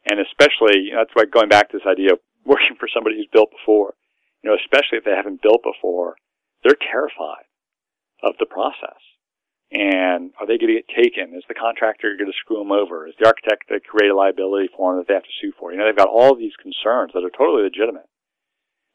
and 0.06 0.20
especially 0.20 0.88
you 0.88 0.92
know, 0.92 1.04
that's 1.04 1.14
why 1.14 1.24
going 1.24 1.48
back 1.48 1.70
to 1.70 1.78
this 1.78 1.86
idea 1.86 2.12
of 2.12 2.20
working 2.44 2.76
for 2.78 2.88
somebody 2.92 3.16
who's 3.16 3.30
built 3.32 3.50
before, 3.50 3.94
you 4.42 4.50
know, 4.50 4.56
especially 4.56 4.98
if 4.98 5.04
they 5.04 5.16
haven't 5.16 5.42
built 5.42 5.62
before, 5.62 6.16
they're 6.62 6.76
terrified 6.90 7.48
of 8.22 8.34
the 8.38 8.46
process. 8.46 9.00
And 9.72 10.30
are 10.38 10.46
they 10.46 10.58
going 10.58 10.70
to 10.70 10.80
get 10.80 10.94
taken? 10.94 11.34
Is 11.34 11.42
the 11.48 11.54
contractor 11.54 12.16
going 12.16 12.30
to 12.30 12.40
screw 12.40 12.58
them 12.58 12.70
over? 12.70 13.08
Is 13.08 13.14
the 13.18 13.26
architect 13.26 13.68
going 13.68 13.80
to 13.80 13.86
create 13.86 14.10
a 14.10 14.16
liability 14.16 14.68
for 14.76 14.92
them 14.92 15.00
that 15.00 15.08
they 15.08 15.14
have 15.14 15.24
to 15.24 15.38
sue 15.40 15.52
for? 15.58 15.72
You 15.72 15.78
know, 15.78 15.86
they've 15.86 15.96
got 15.96 16.08
all 16.08 16.36
these 16.36 16.54
concerns 16.62 17.12
that 17.12 17.24
are 17.24 17.32
totally 17.36 17.64
legitimate 17.64 18.06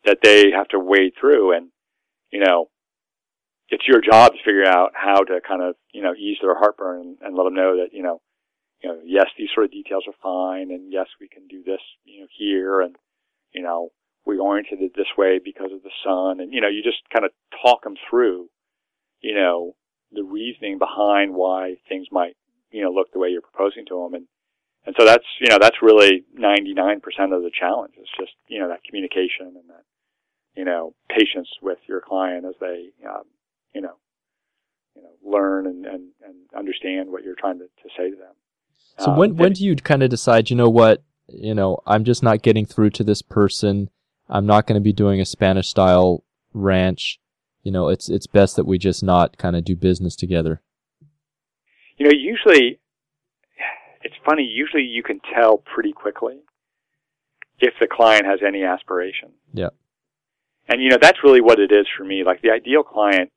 that 0.06 0.20
they 0.24 0.52
have 0.56 0.70
to 0.70 0.80
wade 0.80 1.14
through. 1.20 1.58
And, 1.58 1.70
you 2.32 2.40
know, 2.40 2.70
it's 3.70 3.88
your 3.88 4.00
job 4.00 4.32
to 4.32 4.40
figure 4.46 4.66
out 4.66 4.92
how 4.96 5.24
to 5.24 5.42
kind 5.46 5.62
of, 5.62 5.76
you 5.92 6.02
know, 6.02 6.14
ease 6.14 6.38
their 6.42 6.58
heartburn 6.58 7.02
and, 7.02 7.18
and 7.22 7.36
let 7.36 7.44
them 7.44 7.56
know 7.56 7.78
that, 7.78 7.90
you 7.92 8.04
know, 8.04 8.22
you 8.82 8.90
know, 8.90 9.00
yes, 9.04 9.28
these 9.38 9.50
sort 9.54 9.66
of 9.66 9.72
details 9.72 10.06
are 10.08 10.14
fine. 10.22 10.72
And 10.72 10.92
yes, 10.92 11.08
we 11.20 11.28
can 11.28 11.48
do 11.48 11.64
this, 11.64 11.82
you 12.06 12.22
know, 12.22 12.28
here. 12.38 12.82
And, 12.82 12.96
you 13.54 13.62
know, 13.62 13.90
we 14.26 14.38
oriented 14.38 14.82
it 14.82 14.94
this 14.96 15.18
way 15.18 15.40
because 15.44 15.72
of 15.74 15.84
the 15.84 15.92
sun. 16.04 16.40
And, 16.40 16.54
you 16.54 16.62
know, 16.62 16.68
you 16.70 16.84
just 16.84 17.02
kind 17.14 17.26
of 17.26 17.32
talk 17.64 17.84
them 17.84 17.96
through, 18.10 18.50
you 19.22 19.36
know, 19.36 19.76
the 20.12 20.24
reasoning 20.24 20.78
behind 20.80 21.34
why 21.34 21.76
things 21.88 22.08
might, 22.12 22.36
you 22.72 22.82
know, 22.82 22.92
look 22.92 23.12
the 23.12 23.20
way 23.20 23.30
you're 23.30 23.42
proposing 23.42 23.86
to 23.88 24.04
them. 24.04 24.14
And, 24.14 24.28
and 24.86 24.96
so 24.98 25.06
that's, 25.06 25.26
you 25.42 25.50
know, 25.50 25.58
that's 25.60 25.82
really 25.82 26.24
99% 26.38 26.98
of 27.36 27.44
the 27.44 27.52
challenge. 27.58 27.94
It's 27.98 28.10
just, 28.18 28.34
you 28.48 28.60
know, 28.60 28.70
that 28.70 28.84
communication 28.84 29.48
and 29.48 29.70
that, 29.70 29.84
you 30.56 30.66
know, 30.66 30.94
patience 31.10 31.50
with 31.62 31.80
your 31.88 32.02
client 32.02 32.46
as 32.46 32.56
they, 32.60 32.90
um, 33.08 33.24
you 33.74 33.82
know, 33.82 33.96
you 34.96 35.04
know, 35.04 35.14
learn 35.24 35.68
and, 35.68 35.86
and, 35.86 36.04
and 36.26 36.36
understand 36.56 37.12
what 37.12 37.24
you're 37.24 37.36
trying 37.36 37.60
to, 37.60 37.66
to 37.66 37.90
say 37.98 38.10
to 38.10 38.16
them. 38.16 38.34
So 38.98 39.12
Um, 39.12 39.18
when 39.18 39.36
when 39.36 39.54
do 39.54 39.64
you 39.64 39.76
kind 39.76 40.04
of 40.04 40.10
decide? 40.10 40.50
You 40.50 40.56
know 40.56 40.70
what? 40.70 41.04
You 41.28 41.54
know, 41.54 41.80
I'm 41.86 42.04
just 42.04 42.24
not 42.24 42.42
getting 42.42 42.66
through 42.66 42.90
to 42.92 43.04
this 43.04 43.22
person. 43.22 43.90
I'm 44.30 44.46
not 44.46 44.68
going 44.68 44.80
to 44.80 44.84
be 44.84 44.94
doing 44.94 45.20
a 45.22 45.26
Spanish 45.26 45.68
style 45.68 46.24
ranch. 46.54 47.20
You 47.64 47.72
know, 47.72 47.90
it's 47.90 48.10
it's 48.10 48.28
best 48.28 48.56
that 48.56 48.66
we 48.66 48.78
just 48.78 49.04
not 49.04 49.38
kind 49.38 49.56
of 49.56 49.64
do 49.64 49.76
business 49.76 50.16
together. 50.16 50.62
you 51.98 52.06
know, 52.06 52.12
usually, 52.16 52.80
it's 54.04 54.16
funny, 54.26 54.44
usually 54.44 54.84
you 54.84 55.04
can 55.04 55.20
tell 55.34 55.58
pretty 55.58 55.92
quickly 55.92 56.40
if 57.60 57.74
the 57.80 57.88
client 57.88 58.26
has 58.26 58.40
any 58.46 58.64
aspiration. 58.64 59.32
Yeah. 59.54 59.70
And 60.70 60.82
you 60.82 60.90
know, 60.90 60.98
that's 61.02 61.24
really 61.24 61.42
what 61.42 61.60
it 61.60 61.72
is 61.72 61.86
for 61.98 62.06
me. 62.06 62.24
Like 62.24 62.42
the 62.42 62.52
ideal 62.52 62.84
client 62.84 63.32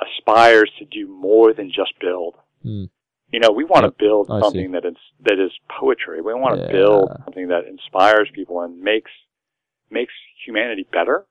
aspires 0.00 0.70
to 0.78 0.84
do 0.84 1.06
more 1.08 1.52
than 1.52 1.70
just 1.70 1.92
build. 2.00 2.36
Hmm. 2.62 2.84
Know, 3.46 3.52
we 3.52 3.64
want 3.64 3.84
Yep, 3.84 3.98
to 3.98 4.04
build 4.04 4.30
I 4.30 4.38
see. 4.38 4.44
something 4.44 4.72
that 4.72 4.84
is 4.84 4.96
that 5.22 5.38
is 5.38 5.52
poetry. 5.68 6.20
We 6.20 6.34
want 6.34 6.56
to 6.56 6.62
Yeah. 6.66 6.72
build 6.72 7.10
something 7.24 7.48
that 7.48 7.66
inspires 7.66 8.28
people 8.32 8.60
and 8.62 8.80
makes 8.80 9.10
makes 9.90 10.12
humanity 10.44 10.86
better. 10.92 11.26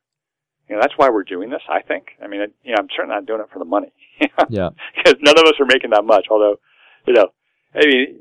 You 0.69 0.75
know, 0.75 0.82
that's 0.82 0.97
why 0.97 1.10
we're 1.10 1.23
doing 1.23 1.49
this. 1.49 1.62
I 1.69 1.82
think. 1.82 2.12
I 2.23 2.28
mean, 2.28 2.41
it, 2.41 2.54
you 2.63 2.71
know, 2.71 2.78
I'm 2.80 2.88
certainly 2.95 3.15
not 3.15 3.25
doing 3.25 3.41
it 3.41 3.49
for 3.51 3.60
the 3.60 3.65
money. 3.65 3.91
Yeah. 4.49 4.69
because 4.95 5.15
none 5.21 5.38
of 5.38 5.43
us 5.45 5.60
are 5.60 5.65
making 5.65 5.89
that 5.91 6.06
much. 6.06 6.28
Although, 6.30 6.60
you 7.06 7.13
know, 7.13 7.28
I 7.73 7.86
mean, 7.86 8.19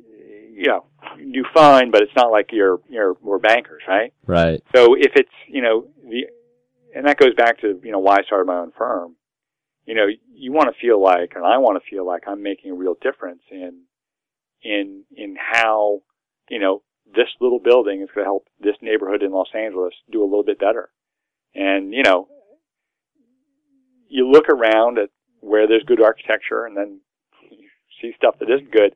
you 0.53 0.67
know, 0.67 0.85
you 1.19 1.43
do 1.43 1.49
fine, 1.55 1.91
but 1.91 2.03
it's 2.03 2.15
not 2.17 2.31
like 2.33 2.51
you're 2.53 2.81
you're 2.89 3.15
we're 3.23 3.39
bankers, 3.39 3.83
right? 3.89 4.13
Right. 4.27 4.63
So 4.75 4.95
if 4.95 5.13
it's 5.17 5.31
you 5.49 5.63
know 5.63 5.87
the, 6.09 6.27
and 6.95 7.07
that 7.07 7.19
goes 7.19 7.35
back 7.35 7.61
to 7.61 7.81
you 7.83 7.93
know 7.93 7.99
why 7.99 8.19
I 8.19 8.23
started 8.25 8.47
my 8.47 8.59
own 8.59 8.73
firm. 8.77 9.17
You 9.87 9.95
know, 9.95 10.07
you 10.33 10.53
want 10.53 10.69
to 10.73 10.81
feel 10.81 11.03
like, 11.03 11.33
and 11.35 11.45
I 11.45 11.59
want 11.59 11.83
to 11.83 11.91
feel 11.91 12.07
like 12.07 12.23
I'm 12.27 12.43
making 12.43 12.71
a 12.71 12.75
real 12.75 12.97
difference 13.01 13.43
in 13.51 13.83
in 14.63 15.05
in 15.15 15.37
how 15.39 16.01
you 16.49 16.59
know 16.59 16.83
this 17.07 17.29
little 17.41 17.61
building 17.61 18.01
is 18.01 18.09
going 18.15 18.25
to 18.25 18.29
help 18.29 18.47
this 18.59 18.77
neighborhood 18.81 19.23
in 19.23 19.31
Los 19.31 19.49
Angeles 19.55 19.93
do 20.11 20.23
a 20.23 20.25
little 20.25 20.45
bit 20.45 20.59
better. 20.59 20.91
And 21.55 21.93
you 21.93 22.03
know, 22.03 22.29
you 24.09 24.31
look 24.31 24.49
around 24.49 24.99
at 24.99 25.11
where 25.41 25.69
there's 25.69 25.85
good 25.85 26.03
architecture, 26.03 26.65
and 26.65 26.77
then 26.77 27.01
you 27.51 27.69
see 28.01 28.13
stuff 28.17 28.37
that 28.41 28.51
isn't 28.51 28.73
good. 28.73 28.95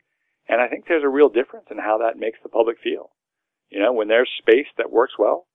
And 0.48 0.60
I 0.60 0.68
think 0.68 0.86
there's 0.86 1.04
a 1.04 1.08
real 1.08 1.28
difference 1.28 1.66
in 1.70 1.78
how 1.78 1.98
that 1.98 2.18
makes 2.18 2.38
the 2.42 2.48
public 2.48 2.78
feel. 2.82 3.10
You 3.68 3.80
know, 3.80 3.92
when 3.92 4.08
there's 4.08 4.30
space 4.38 4.66
that 4.78 4.90
works 4.90 5.12
well, 5.18 5.46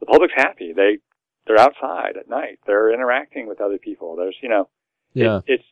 the 0.00 0.06
public's 0.06 0.34
happy. 0.36 0.72
They 0.74 0.98
they're 1.46 1.58
outside 1.58 2.16
at 2.16 2.28
night. 2.28 2.58
They're 2.66 2.92
interacting 2.92 3.46
with 3.48 3.60
other 3.60 3.78
people. 3.78 4.16
There's 4.16 4.36
you 4.42 4.48
know, 4.48 4.68
Yeah. 5.14 5.38
it, 5.38 5.54
it's 5.54 5.64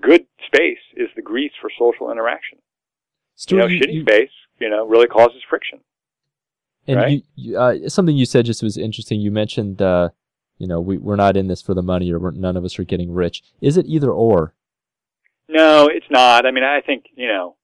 good 0.00 0.26
space 0.46 0.78
is 0.96 1.08
the 1.16 1.22
grease 1.22 1.52
for 1.60 1.70
social 1.78 2.10
interaction. 2.10 2.58
Stuart, 3.34 3.70
you 3.70 3.78
know, 3.80 3.86
shitty 3.86 3.94
you- 3.94 4.02
space, 4.02 4.30
you 4.58 4.70
know, 4.70 4.86
really 4.86 5.06
causes 5.06 5.42
friction. 5.48 5.80
And 6.88 6.96
right? 6.96 7.24
you, 7.34 7.58
uh, 7.58 7.88
something 7.88 8.16
you 8.16 8.24
said 8.26 8.46
just 8.46 8.62
was 8.62 8.76
interesting. 8.76 9.20
You 9.20 9.32
mentioned, 9.32 9.82
uh, 9.82 10.10
you 10.58 10.68
know, 10.68 10.80
we, 10.80 10.98
we're 10.98 11.16
not 11.16 11.36
in 11.36 11.48
this 11.48 11.60
for 11.60 11.74
the 11.74 11.82
money 11.82 12.12
or 12.12 12.20
we're, 12.20 12.30
none 12.30 12.56
of 12.56 12.64
us 12.64 12.78
are 12.78 12.84
getting 12.84 13.12
rich. 13.12 13.42
Is 13.60 13.76
it 13.76 13.86
either 13.86 14.10
or? 14.12 14.54
No, 15.48 15.88
it's 15.88 16.06
not. 16.10 16.46
I 16.46 16.50
mean, 16.52 16.64
I 16.64 16.80
think 16.80 17.06
you 17.16 17.26
know, 17.28 17.56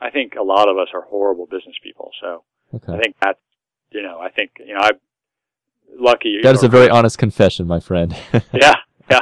I 0.00 0.10
think 0.10 0.34
a 0.36 0.42
lot 0.42 0.68
of 0.68 0.78
us 0.78 0.88
are 0.94 1.02
horrible 1.02 1.46
business 1.46 1.76
people. 1.82 2.10
So 2.20 2.44
Okay. 2.74 2.92
I 2.92 2.98
think 3.00 3.16
that's 3.20 3.38
you 3.90 4.02
know, 4.02 4.18
I 4.20 4.28
think 4.30 4.52
you 4.64 4.74
know, 4.74 4.80
I'm 4.80 4.98
lucky. 5.98 6.38
That 6.42 6.54
is 6.54 6.62
know, 6.62 6.68
a 6.68 6.70
very 6.70 6.88
honest 6.90 7.18
confession, 7.18 7.66
my 7.66 7.80
friend. 7.80 8.16
yeah, 8.52 8.76
yeah, 9.10 9.20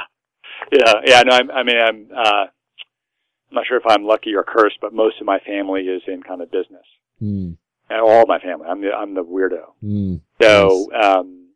yeah, 0.72 0.92
yeah. 1.04 1.22
No, 1.22 1.36
I'm, 1.36 1.50
I 1.50 1.62
mean, 1.62 1.76
I'm, 1.78 2.08
uh, 2.16 2.46
I'm 2.46 3.52
not 3.52 3.66
sure 3.66 3.76
if 3.76 3.86
I'm 3.86 4.04
lucky 4.04 4.34
or 4.34 4.44
cursed, 4.44 4.78
but 4.80 4.92
most 4.92 5.20
of 5.20 5.26
my 5.26 5.38
family 5.40 5.82
is 5.82 6.02
in 6.06 6.22
kind 6.22 6.42
of 6.42 6.50
business, 6.50 6.84
Hmm. 7.20 7.52
and 7.88 8.00
all 8.00 8.24
my 8.26 8.38
family. 8.40 8.66
I'm 8.68 8.80
the, 8.80 8.92
I'm 8.92 9.14
the 9.14 9.24
weirdo. 9.24 9.72
Hmm. 9.80 10.16
So, 10.40 10.88
um, 10.92 11.48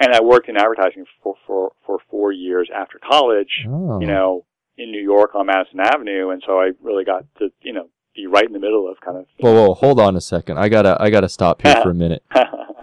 and 0.00 0.14
I 0.14 0.22
worked 0.22 0.48
in 0.48 0.56
advertising 0.56 1.04
for 1.22 1.34
for 1.46 1.72
for 1.84 1.98
four 2.10 2.32
years 2.32 2.70
after 2.74 2.98
college. 2.98 3.66
Oh. 3.68 4.00
You 4.00 4.06
know, 4.06 4.46
in 4.78 4.90
New 4.90 5.02
York 5.02 5.34
on 5.34 5.46
Madison 5.46 5.80
Avenue, 5.80 6.30
and 6.30 6.42
so 6.46 6.58
I 6.58 6.70
really 6.80 7.04
got 7.04 7.24
to 7.38 7.50
you 7.60 7.72
know 7.74 7.88
be 8.14 8.26
right 8.26 8.44
in 8.44 8.52
the 8.52 8.58
middle 8.58 8.90
of 8.90 9.00
kind 9.00 9.16
of. 9.18 9.26
Whoa, 9.38 9.52
whoa, 9.52 9.74
hold 9.74 10.00
on 10.00 10.16
a 10.16 10.20
second. 10.20 10.58
I 10.58 10.68
gotta, 10.68 10.96
I 11.00 11.10
gotta 11.10 11.28
stop 11.28 11.62
here 11.62 11.76
for 11.82 11.90
a 11.90 11.94
minute. 12.04 12.22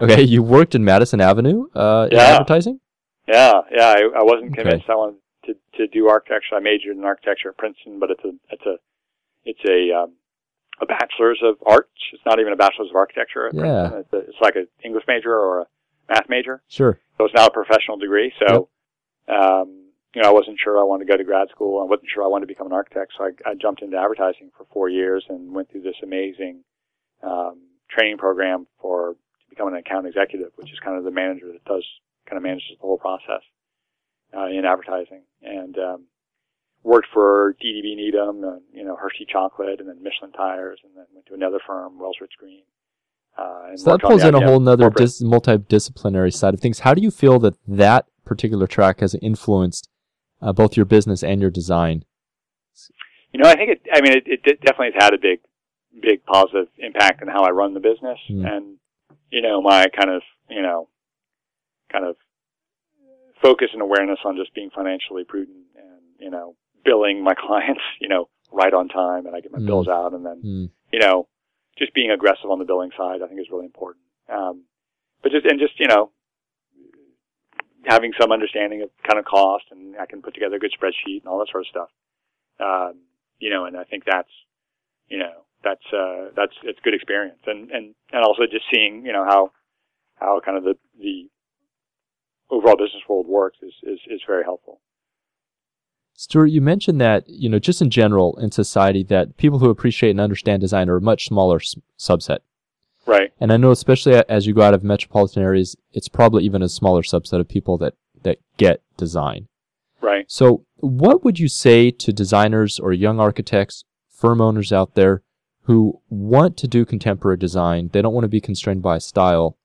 Okay, 0.00 0.22
you 0.22 0.42
worked 0.42 0.74
in 0.74 0.84
Madison 0.84 1.20
Avenue, 1.20 1.66
uh, 1.74 2.08
in 2.10 2.16
Yeah. 2.16 2.24
advertising? 2.24 2.80
yeah. 3.26 3.60
Yeah. 3.70 3.86
I, 3.88 4.00
I 4.20 4.22
wasn't 4.22 4.52
Okay. 4.52 4.62
convinced 4.62 4.88
I 4.88 4.94
wanted 4.94 5.16
to 5.46 5.54
to 5.76 5.86
do 5.88 6.08
architecture. 6.08 6.54
I 6.56 6.60
majored 6.60 6.96
in 6.96 7.04
architecture 7.04 7.48
at 7.50 7.56
Princeton, 7.58 7.98
but 7.98 8.10
it's 8.10 8.24
a 8.24 8.32
it's 8.50 8.66
a 8.66 8.76
it's 9.44 9.60
a 9.68 9.94
um, 10.02 10.12
a 10.80 10.86
bachelor's 10.86 11.40
of 11.42 11.56
arts. 11.66 11.90
It's 12.12 12.22
not 12.24 12.38
even 12.40 12.52
a 12.52 12.56
bachelor's 12.56 12.90
of 12.90 12.96
architecture 12.96 13.50
Yeah. 13.52 13.98
It's, 13.98 14.12
a, 14.12 14.16
it's 14.18 14.40
like 14.40 14.56
an 14.56 14.68
English 14.84 15.04
major 15.08 15.34
or 15.36 15.60
a 15.62 15.66
math 16.08 16.28
major. 16.28 16.62
Sure. 16.68 17.00
So 17.18 17.24
it's 17.24 17.34
not 17.34 17.48
a 17.48 17.52
professional 17.52 17.96
degree. 17.96 18.32
So, 18.46 18.68
um, 19.28 19.87
you 20.14 20.22
know, 20.22 20.28
I 20.28 20.32
wasn't 20.32 20.58
sure 20.62 20.78
I 20.78 20.84
wanted 20.84 21.04
to 21.06 21.12
go 21.12 21.16
to 21.16 21.24
grad 21.24 21.48
school. 21.50 21.80
I 21.80 21.84
wasn't 21.84 22.08
sure 22.12 22.24
I 22.24 22.28
wanted 22.28 22.46
to 22.46 22.52
become 22.54 22.66
an 22.66 22.72
architect. 22.72 23.12
So 23.16 23.24
I, 23.24 23.50
I 23.50 23.54
jumped 23.54 23.82
into 23.82 23.96
advertising 23.96 24.50
for 24.56 24.66
four 24.72 24.88
years 24.88 25.24
and 25.28 25.54
went 25.54 25.70
through 25.70 25.82
this 25.82 25.96
amazing 26.02 26.64
um, 27.22 27.60
training 27.90 28.18
program 28.18 28.66
for 28.80 29.12
to 29.12 29.46
become 29.50 29.68
an 29.68 29.74
account 29.74 30.06
executive, 30.06 30.52
which 30.56 30.72
is 30.72 30.78
kind 30.82 30.96
of 30.96 31.04
the 31.04 31.10
manager 31.10 31.52
that 31.52 31.64
does 31.64 31.84
kind 32.26 32.36
of 32.38 32.42
manages 32.42 32.76
the 32.80 32.86
whole 32.86 32.98
process 32.98 33.42
uh, 34.36 34.46
in 34.46 34.64
advertising. 34.64 35.22
And 35.42 35.76
um, 35.78 36.04
worked 36.82 37.08
for 37.12 37.54
DDB 37.62 37.96
Needham, 37.96 38.44
uh, 38.44 38.56
you 38.72 38.84
know, 38.84 38.96
Hershey 38.96 39.26
Chocolate, 39.30 39.80
and 39.80 39.88
then 39.88 40.02
Michelin 40.02 40.32
Tires, 40.32 40.80
and 40.84 40.92
then 40.96 41.04
went 41.14 41.26
to 41.26 41.34
another 41.34 41.58
firm, 41.66 41.98
Wells 41.98 42.16
Rich 42.20 42.32
Greene. 42.38 42.62
Uh, 43.36 43.68
and 43.68 43.80
So 43.80 43.92
that 43.92 44.00
pulls 44.00 44.24
in 44.24 44.34
a 44.34 44.44
whole 44.44 44.66
other 44.68 44.90
dis- 44.90 45.22
multidisciplinary 45.22 46.32
side 46.32 46.54
of 46.54 46.60
things. 46.60 46.80
How 46.80 46.94
do 46.94 47.02
you 47.02 47.10
feel 47.10 47.38
that 47.40 47.54
that 47.66 48.06
particular 48.24 48.66
track 48.66 49.00
has 49.00 49.14
influenced 49.22 49.88
uh, 50.40 50.52
both 50.52 50.76
your 50.76 50.86
business 50.86 51.22
and 51.22 51.40
your 51.40 51.50
design? 51.50 52.04
You 53.32 53.40
know, 53.42 53.48
I 53.48 53.56
think 53.56 53.70
it. 53.70 53.82
I 53.92 54.00
mean, 54.00 54.12
it, 54.12 54.24
it 54.26 54.60
definitely 54.62 54.92
has 54.94 55.02
had 55.04 55.14
a 55.14 55.18
big, 55.18 55.40
big 56.00 56.24
positive 56.24 56.68
impact 56.78 57.22
on 57.22 57.28
how 57.28 57.42
I 57.44 57.50
run 57.50 57.74
the 57.74 57.80
business, 57.80 58.18
Hmm. 58.26 58.44
and 58.44 58.76
you 59.30 59.42
know, 59.42 59.60
my 59.60 59.86
kind 59.88 60.10
of, 60.10 60.22
you 60.48 60.62
know, 60.62 60.88
kind 61.92 62.04
of 62.06 62.16
focus 63.42 63.68
and 63.72 63.82
awareness 63.82 64.18
on 64.24 64.36
just 64.36 64.54
being 64.54 64.70
financially 64.74 65.24
prudent 65.24 65.66
and 65.76 66.00
you 66.18 66.30
know, 66.30 66.56
billing 66.84 67.22
my 67.22 67.34
clients, 67.38 67.82
you 68.00 68.08
know, 68.08 68.28
right 68.50 68.72
on 68.72 68.88
time, 68.88 69.26
and 69.26 69.36
I 69.36 69.40
get 69.40 69.52
my 69.52 69.58
Hmm. 69.58 69.66
bills 69.66 69.88
out, 69.88 70.14
and 70.14 70.24
then 70.24 70.40
Hmm. 70.40 70.64
you 70.92 70.98
know, 71.00 71.28
just 71.76 71.92
being 71.94 72.10
aggressive 72.10 72.50
on 72.50 72.58
the 72.58 72.64
billing 72.64 72.90
side, 72.96 73.20
I 73.22 73.26
think 73.28 73.40
is 73.40 73.50
really 73.50 73.66
important. 73.66 74.04
Um, 74.28 74.64
but 75.22 75.32
just 75.32 75.44
and 75.46 75.60
just 75.60 75.78
you 75.78 75.86
know, 75.86 76.10
having 77.84 78.12
some 78.20 78.32
understanding 78.32 78.82
of 78.82 78.90
kind 79.06 79.18
of 79.18 79.24
cost, 79.24 79.64
and 79.70 79.96
I 79.96 80.06
can 80.06 80.22
put 80.22 80.34
together 80.34 80.56
a 80.56 80.58
good 80.58 80.72
spreadsheet 80.72 81.20
and 81.20 81.26
all 81.26 81.38
that 81.38 81.48
sort 81.50 81.64
of 81.64 81.68
stuff. 81.68 81.90
Um, 82.60 83.00
you 83.38 83.50
know, 83.50 83.64
and 83.66 83.76
I 83.76 83.84
think 83.84 84.04
that's 84.04 84.30
you 85.08 85.18
know 85.18 85.44
that's 85.62 85.84
uh, 85.92 86.30
that's 86.36 86.54
it's 86.64 86.78
good 86.82 86.94
experience, 86.94 87.40
and 87.46 87.70
and 87.70 87.94
and 88.12 88.24
also 88.24 88.42
just 88.50 88.64
seeing 88.72 89.04
you 89.04 89.12
know 89.12 89.24
how 89.24 89.52
how 90.16 90.40
kind 90.44 90.58
of 90.58 90.64
the 90.64 90.74
the 90.98 91.28
overall 92.50 92.76
business 92.76 93.02
world 93.08 93.26
works 93.26 93.58
is 93.62 93.74
is 93.82 94.00
is 94.08 94.20
very 94.26 94.44
helpful. 94.44 94.80
Stuart, 96.14 96.46
you 96.46 96.60
mentioned 96.60 97.00
that, 97.00 97.28
you 97.28 97.48
know, 97.48 97.60
just 97.60 97.80
in 97.80 97.90
general 97.90 98.36
in 98.40 98.50
society, 98.50 99.04
that 99.04 99.36
people 99.36 99.60
who 99.60 99.70
appreciate 99.70 100.10
and 100.10 100.20
understand 100.20 100.60
design 100.60 100.88
are 100.88 100.96
a 100.96 101.00
much 101.00 101.26
smaller 101.26 101.58
s- 101.60 101.76
subset. 101.96 102.40
Right. 103.08 103.32
And 103.40 103.50
I 103.50 103.56
know, 103.56 103.70
especially 103.70 104.22
as 104.28 104.46
you 104.46 104.52
go 104.52 104.60
out 104.60 104.74
of 104.74 104.84
metropolitan 104.84 105.42
areas, 105.42 105.74
it's 105.94 106.08
probably 106.08 106.44
even 106.44 106.60
a 106.60 106.68
smaller 106.68 107.00
subset 107.00 107.40
of 107.40 107.48
people 107.48 107.78
that, 107.78 107.94
that 108.22 108.36
get 108.58 108.82
design. 108.98 109.48
Right. 110.02 110.26
So, 110.28 110.66
what 110.76 111.24
would 111.24 111.38
you 111.38 111.48
say 111.48 111.90
to 111.90 112.12
designers 112.12 112.78
or 112.78 112.92
young 112.92 113.18
architects, 113.18 113.84
firm 114.10 114.42
owners 114.42 114.74
out 114.74 114.94
there 114.94 115.22
who 115.62 116.02
want 116.10 116.58
to 116.58 116.68
do 116.68 116.84
contemporary 116.84 117.38
design? 117.38 117.88
They 117.94 118.02
don't 118.02 118.12
want 118.12 118.24
to 118.24 118.28
be 118.28 118.42
constrained 118.42 118.82
by 118.82 118.98
style, 118.98 119.56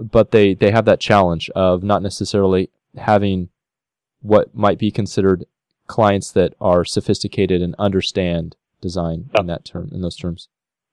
but 0.00 0.30
they, 0.30 0.54
they 0.54 0.70
have 0.70 0.84
that 0.84 1.00
challenge 1.00 1.50
of 1.56 1.82
not 1.82 2.02
necessarily 2.02 2.70
having 2.96 3.48
what 4.22 4.54
might 4.54 4.78
be 4.78 4.92
considered 4.92 5.44
clients 5.88 6.30
that 6.30 6.54
are 6.60 6.84
sophisticated 6.84 7.62
and 7.62 7.74
understand 7.80 8.54
design 8.80 9.28
in 9.36 9.46
that 9.48 9.64
term, 9.64 9.90
in 9.92 10.02
those 10.02 10.16
terms. 10.16 10.48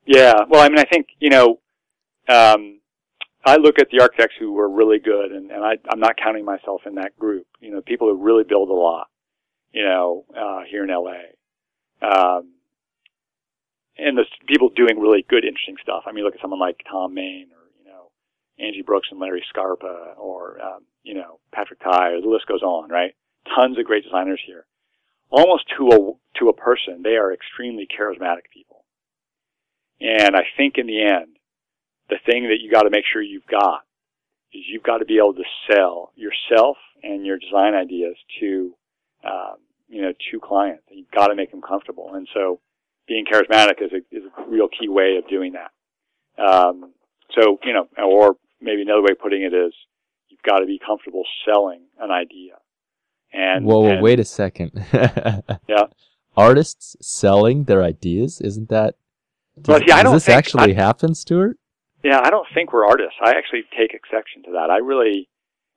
Yeah. 0.08 0.34
Well, 0.50 0.64
I 0.64 0.70
mean, 0.70 0.80
I 0.80 0.86
think, 0.86 1.10
you 1.20 1.30
know, 1.30 1.60
um, 2.28 2.80
I 3.46 3.58
look 3.58 3.80
at 3.80 3.90
the 3.92 4.02
architects 4.02 4.36
who 4.40 4.52
were 4.52 4.70
really 4.70 5.00
good, 5.00 5.32
and, 5.32 5.52
and 5.52 5.64
I, 5.64 5.78
I'm 5.90 6.00
not 6.00 6.18
counting 6.18 6.44
myself 6.44 6.82
in 6.86 6.96
that 6.96 7.18
group. 7.18 7.48
You 7.60 7.72
know, 7.72 7.82
people 7.82 8.08
who 8.08 8.22
really 8.22 8.44
build 8.44 8.70
a 8.70 8.74
lot, 8.74 9.08
you 9.72 9.84
know, 9.84 10.26
uh, 10.38 10.64
here 10.70 10.84
in 10.84 10.90
LA. 10.90 11.32
Um, 12.02 12.54
and 13.98 14.18
the 14.18 14.26
people 14.48 14.70
doing 14.76 15.00
really 15.00 15.26
good, 15.28 15.44
interesting 15.44 15.78
stuff. 15.82 16.04
I 16.06 16.12
mean, 16.12 16.24
look 16.24 16.36
at 16.36 16.42
someone 16.42 16.60
like 16.60 16.82
Thom 16.92 17.14
Mayne 17.14 17.48
or, 17.52 17.72
you 17.80 17.90
know, 17.90 18.12
Angie 18.60 18.84
Brooks 18.84 19.08
and 19.12 19.20
Larry 19.20 19.44
Scarpa 19.50 20.14
or, 20.18 20.62
um, 20.62 20.84
you 21.04 21.16
know, 21.16 21.40
Patrick 21.52 21.80
Tighe, 21.80 22.22
the 22.22 22.30
list 22.30 22.48
goes 22.48 22.62
on, 22.62 22.90
right? 22.90 23.16
Tons 23.56 23.78
of 23.80 23.86
great 23.86 24.04
designers 24.04 24.42
here. 24.46 24.66
Almost 25.30 25.66
to 25.78 25.88
a, 25.88 26.40
to 26.40 26.50
a 26.50 26.54
person, 26.54 27.02
they 27.04 27.16
are 27.16 27.34
extremely 27.34 27.88
charismatic 27.88 28.52
people. 28.54 28.86
And 30.00 30.36
I 30.36 30.44
think 30.56 30.78
in 30.78 30.86
the 30.86 31.02
end, 31.02 31.37
the 32.10 32.18
thing 32.26 32.44
that 32.50 32.58
you 32.62 32.72
got 32.72 32.84
to 32.84 32.90
make 32.90 33.06
sure 33.12 33.22
you've 33.22 33.48
got 33.48 33.82
is 34.54 34.64
you've 34.68 34.84
got 34.84 35.00
to 35.00 35.06
be 35.06 35.18
able 35.18 35.34
to 35.34 35.44
sell 35.70 36.12
yourself 36.16 36.78
and 37.04 37.26
your 37.26 37.38
design 37.38 37.74
ideas 37.74 38.16
to, 38.40 38.74
um, 39.24 39.58
you 39.88 40.02
know, 40.02 40.14
to 40.32 40.40
clients. 40.40 40.84
You've 40.90 41.12
got 41.12 41.28
to 41.28 41.36
make 41.36 41.52
them 41.52 41.62
comfortable. 41.62 42.12
And 42.16 42.28
so 42.34 42.60
being 43.08 43.26
charismatic 43.26 43.82
is 43.82 43.92
a, 43.92 44.16
is 44.16 44.24
a 44.26 44.50
real 44.50 44.68
key 44.68 44.90
way 44.90 45.18
of 45.18 45.30
doing 45.30 45.54
that. 45.54 45.72
Um, 46.42 46.94
so, 47.36 47.60
you 47.64 47.74
know, 47.74 47.88
or 48.04 48.38
maybe 48.62 48.82
another 48.82 49.02
way 49.02 49.12
of 49.12 49.20
putting 49.20 49.44
it 49.44 49.54
is 49.54 49.74
you've 50.30 50.42
got 50.44 50.60
to 50.60 50.66
be 50.66 50.80
comfortable 50.86 51.24
selling 51.46 51.82
an 52.00 52.12
idea. 52.12 52.54
And 53.34 53.66
whoa, 53.66 53.82
whoa 53.82 53.92
and, 53.92 54.02
wait 54.02 54.20
a 54.20 54.26
second. 54.26 54.72
yeah. 54.94 55.86
Artists 56.36 56.96
selling 57.02 57.66
their 57.66 57.84
ideas, 57.84 58.40
isn't 58.42 58.70
that? 58.70 58.96
Does, 59.60 59.68
well, 59.68 59.80
see, 59.80 59.92
I 59.92 60.04
don't 60.04 60.14
this 60.14 60.26
think, 60.26 60.38
actually 60.38 60.76
I, 60.76 60.80
happen, 60.80 61.16
Stuart? 61.16 61.58
Yeah, 62.08 62.22
I 62.24 62.30
don't 62.30 62.48
think 62.54 62.72
we're 62.72 62.88
artists. 62.88 63.20
I 63.22 63.32
actually 63.32 63.64
take 63.78 63.94
exception 63.94 64.44
to 64.44 64.52
that. 64.52 64.70
I 64.72 64.78
really, 64.78 65.28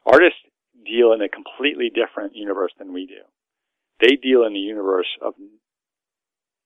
artists 0.07 0.39
deal 0.87 1.11
in 1.11 1.23
a 1.23 1.29
completely 1.29 1.91
different 1.91 2.37
universe 2.37 2.71
than 2.79 2.93
we 2.93 3.05
do. 3.05 3.27
They 3.99 4.15
deal 4.15 4.47
in 4.47 4.53
the 4.53 4.63
universe 4.63 5.11
of 5.21 5.35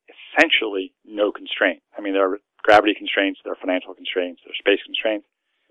essentially 0.05 0.92
no 1.07 1.33
constraint. 1.33 1.81
I 1.96 2.03
mean, 2.03 2.12
there 2.12 2.31
are 2.31 2.40
gravity 2.62 2.92
constraints, 2.92 3.40
there 3.42 3.55
are 3.55 3.57
financial 3.57 3.94
constraints, 3.94 4.42
there 4.44 4.53
are 4.53 4.61
space 4.61 4.85
constraints, 4.85 5.24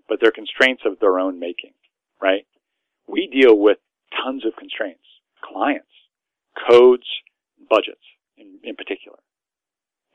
but 0.08 0.18
they're 0.20 0.34
constraints 0.34 0.82
of 0.84 0.98
their 0.98 1.20
own 1.20 1.38
making, 1.38 1.74
right? 2.20 2.48
We 3.06 3.30
deal 3.30 3.56
with 3.56 3.78
tons 4.10 4.44
of 4.44 4.56
constraints, 4.58 5.06
clients, 5.38 5.94
codes, 6.68 7.06
budgets 7.70 8.02
in, 8.36 8.58
in 8.64 8.74
particular, 8.74 9.18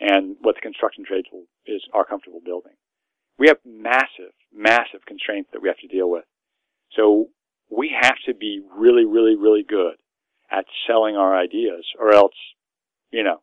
and 0.01 0.35
what 0.41 0.55
the 0.55 0.67
construction 0.67 1.05
trades 1.07 1.29
is 1.65 1.81
are 1.93 2.03
comfortable 2.03 2.41
building. 2.43 2.75
We 3.39 3.47
have 3.47 3.57
massive, 3.65 4.33
massive 4.53 5.05
constraints 5.07 5.49
that 5.53 5.61
we 5.61 5.69
have 5.69 5.77
to 5.79 5.87
deal 5.87 6.09
with. 6.09 6.25
So 6.95 7.29
we 7.71 7.95
have 7.99 8.17
to 8.25 8.33
be 8.33 8.61
really, 8.75 9.05
really, 9.05 9.35
really 9.35 9.63
good 9.63 9.95
at 10.51 10.65
selling 10.85 11.15
our 11.15 11.37
ideas 11.37 11.85
or 11.97 12.13
else, 12.13 12.33
you 13.11 13.23
know, 13.23 13.37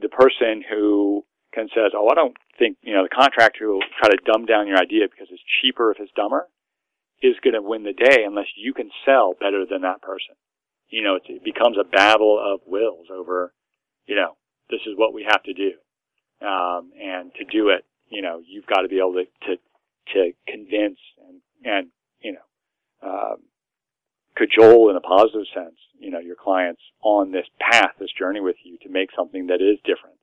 the 0.00 0.08
person 0.08 0.64
who 0.68 1.24
can 1.52 1.68
says, 1.74 1.92
oh, 1.94 2.08
I 2.10 2.14
don't 2.14 2.36
think, 2.58 2.78
you 2.82 2.94
know, 2.94 3.04
the 3.04 3.14
contractor 3.14 3.66
who 3.66 3.72
will 3.74 3.82
try 4.00 4.10
to 4.10 4.18
dumb 4.24 4.46
down 4.46 4.66
your 4.66 4.78
idea 4.78 5.06
because 5.10 5.28
it's 5.30 5.42
cheaper 5.62 5.92
if 5.92 5.98
it's 6.00 6.12
dumber 6.16 6.48
is 7.22 7.34
going 7.42 7.54
to 7.54 7.62
win 7.62 7.82
the 7.82 7.92
day 7.92 8.24
unless 8.24 8.46
you 8.56 8.72
can 8.72 8.90
sell 9.04 9.34
better 9.38 9.64
than 9.68 9.82
that 9.82 10.02
person. 10.02 10.34
You 10.88 11.02
know, 11.02 11.16
it 11.16 11.44
becomes 11.44 11.76
a 11.78 11.84
battle 11.84 12.38
of 12.38 12.60
wills 12.66 13.06
over, 13.12 13.52
you 14.06 14.14
know, 14.14 14.36
this 14.70 14.80
is 14.86 14.96
what 14.96 15.12
we 15.12 15.26
have 15.28 15.42
to 15.42 15.52
do. 15.52 15.72
Um, 16.40 16.92
and 17.00 17.32
to 17.34 17.44
do 17.44 17.68
it, 17.70 17.84
you 18.10 18.22
know, 18.22 18.40
you've 18.46 18.66
got 18.66 18.82
to 18.82 18.88
be 18.88 18.98
able 18.98 19.14
to, 19.14 19.24
to, 19.46 19.56
to 20.14 20.32
convince 20.46 20.98
and, 21.28 21.40
and, 21.64 21.88
you 22.20 22.32
know, 22.32 23.08
um, 23.08 23.36
cajole 24.36 24.90
in 24.90 24.96
a 24.96 25.00
positive 25.00 25.46
sense, 25.54 25.76
you 25.98 26.10
know, 26.10 26.20
your 26.20 26.36
clients 26.36 26.80
on 27.02 27.32
this 27.32 27.46
path, 27.60 27.92
this 27.98 28.12
journey 28.16 28.40
with 28.40 28.56
you 28.64 28.78
to 28.82 28.88
make 28.88 29.10
something 29.16 29.48
that 29.48 29.60
is 29.60 29.78
different. 29.84 30.16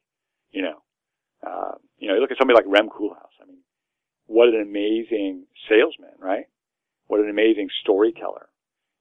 You 0.51 0.61
know, 0.63 0.81
uh, 1.45 1.75
you 1.97 2.07
know, 2.07 2.15
you 2.15 2.21
look 2.21 2.31
at 2.31 2.37
somebody 2.37 2.55
like 2.55 2.65
Rem 2.67 2.89
Koolhaas. 2.89 3.35
I 3.41 3.45
mean, 3.45 3.59
what 4.27 4.47
an 4.47 4.61
amazing 4.61 5.45
salesman, 5.69 6.15
right? 6.19 6.45
What 7.07 7.19
an 7.19 7.29
amazing 7.29 7.69
storyteller. 7.81 8.47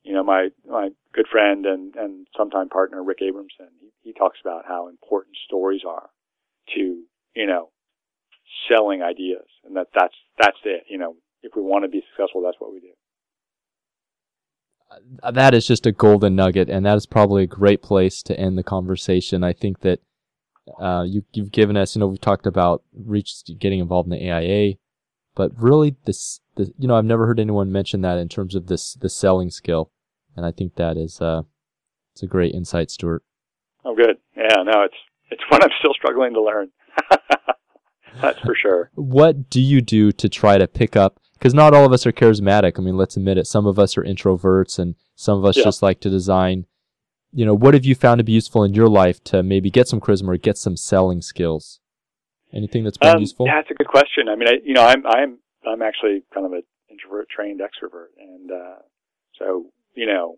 You 0.03 0.15
know, 0.15 0.23
my 0.23 0.49
my 0.69 0.91
good 1.13 1.27
friend 1.31 1.65
and 1.65 1.95
and 1.95 2.27
sometime 2.37 2.69
partner 2.69 3.03
Rick 3.03 3.21
Abramson, 3.23 3.71
he, 3.81 3.91
he 4.03 4.13
talks 4.13 4.39
about 4.45 4.65
how 4.67 4.89
important 4.89 5.37
stories 5.47 5.83
are 5.89 6.11
to 6.75 7.05
you 7.35 7.47
know 7.47 7.71
selling 8.69 9.03
ideas, 9.03 9.47
and 9.65 9.77
that 9.77 9.89
that's 9.95 10.15
that's 10.39 10.59
it. 10.65 10.85
You 10.89 10.99
know, 10.99 11.17
if 11.43 11.53
we 11.57 11.63
want 11.63 11.85
to 11.85 11.89
be 11.89 12.03
successful, 12.11 12.43
that's 12.43 12.57
what 12.59 12.73
we 12.73 12.81
do. 12.81 12.93
Uh, 15.23 15.31
that 15.31 15.55
is 15.55 15.67
just 15.67 15.87
a 15.87 15.93
golden 15.93 16.37
nugget, 16.37 16.69
and 16.69 16.85
that 16.87 16.97
is 16.97 17.07
probably 17.07 17.45
a 17.45 17.49
great 17.49 17.83
place 17.83 18.23
to 18.23 18.39
end 18.39 18.59
the 18.59 18.63
conversation. 18.63 19.43
I 19.43 19.53
think 19.53 19.81
that 19.81 20.01
uh, 20.81 21.05
you, 21.07 21.25
have 21.37 21.53
given 21.53 21.77
us, 21.77 21.95
you 21.95 22.01
know, 22.01 22.07
we've 22.07 22.21
talked 22.21 22.47
about 22.47 22.83
reach 22.95 23.43
getting 23.59 23.81
involved 23.81 24.11
in 24.11 24.19
the 24.19 24.31
AIA, 24.31 24.75
but 25.35 25.51
really 25.61 25.97
this, 26.05 26.41
the, 26.57 26.73
you 26.79 26.89
know, 26.89 26.97
I've 26.97 27.05
never 27.05 27.27
heard 27.27 27.41
anyone 27.41 27.73
mention 27.73 28.03
that 28.03 28.19
in 28.19 28.29
terms 28.29 28.55
of 28.55 28.67
this, 28.67 28.95
the 28.95 29.09
selling 29.09 29.51
skill, 29.51 29.91
and 30.37 30.47
I 30.47 30.53
think 30.53 30.77
that 30.77 30.97
is, 30.97 31.21
uh, 31.21 31.43
it's 32.13 32.23
a 32.23 32.27
great 32.27 32.55
insight, 32.55 32.91
Stuart. 32.91 33.23
Oh, 33.85 33.95
good. 33.95 34.17
Yeah, 34.37 34.63
no, 34.63 34.83
it's 34.83 34.95
it's 35.31 35.43
one 35.51 35.63
I'm 35.63 35.71
still 35.79 35.95
struggling 35.95 36.35
to 36.35 36.43
learn. 36.43 36.71
That's 38.21 38.39
for 38.41 38.55
sure. 38.55 38.91
What 38.95 39.51
do 39.51 39.61
you 39.61 39.81
do 39.81 40.13
to 40.13 40.29
try 40.29 40.59
to 40.59 40.67
pick 40.67 40.97
up? 40.97 41.19
Because 41.35 41.55
not 41.55 41.75
all 41.75 41.85
of 41.85 41.93
us 41.93 42.07
are 42.07 42.13
charismatic. 42.13 42.75
I 42.79 42.83
mean, 42.83 42.97
let's 42.97 43.17
admit 43.17 43.39
it. 43.39 43.47
Some 43.47 43.67
of 43.67 43.79
us 43.79 43.99
are 43.99 44.03
introverts, 44.03 44.79
and 44.79 44.95
some 45.15 45.39
of 45.39 45.45
us 45.45 45.57
Yeah. 45.57 45.65
just 45.65 45.83
like 45.83 46.01
to 46.01 46.11
design. 46.11 46.67
You 47.33 47.45
know, 47.45 47.55
what 47.55 47.75
have 47.75 47.85
you 47.85 47.95
found 47.95 48.19
to 48.21 48.25
be 48.25 48.33
useful 48.33 48.63
in 48.65 48.75
your 48.75 48.89
life 48.89 49.23
to 49.25 49.43
maybe 49.43 49.69
get 49.71 49.89
some 49.89 50.01
charisma 50.01 50.29
or 50.29 50.37
get 50.37 50.57
some 50.57 50.77
selling 50.77 51.21
skills? 51.21 51.81
Anything 52.53 52.85
that's 52.85 52.97
been 52.97 53.17
Um, 53.17 53.21
useful? 53.21 53.47
Yeah, 53.47 53.59
it's 53.61 53.71
a 53.71 53.75
good 53.75 53.89
question. 53.89 54.29
I 54.29 54.37
mean, 54.37 54.49
I, 54.49 54.53
you 54.65 54.73
know, 54.75 54.83
I'm 54.85 55.05
I'm 55.07 55.39
I'm 55.67 55.83
actually 55.83 56.23
kind 56.33 56.47
of 56.47 56.53
an 56.53 56.63
introvert 56.89 57.29
trained 57.29 57.61
extrovert, 57.61 58.11
and 58.19 58.53
uh, 58.53 58.77
so 59.39 59.67
you 59.95 60.07
know, 60.07 60.37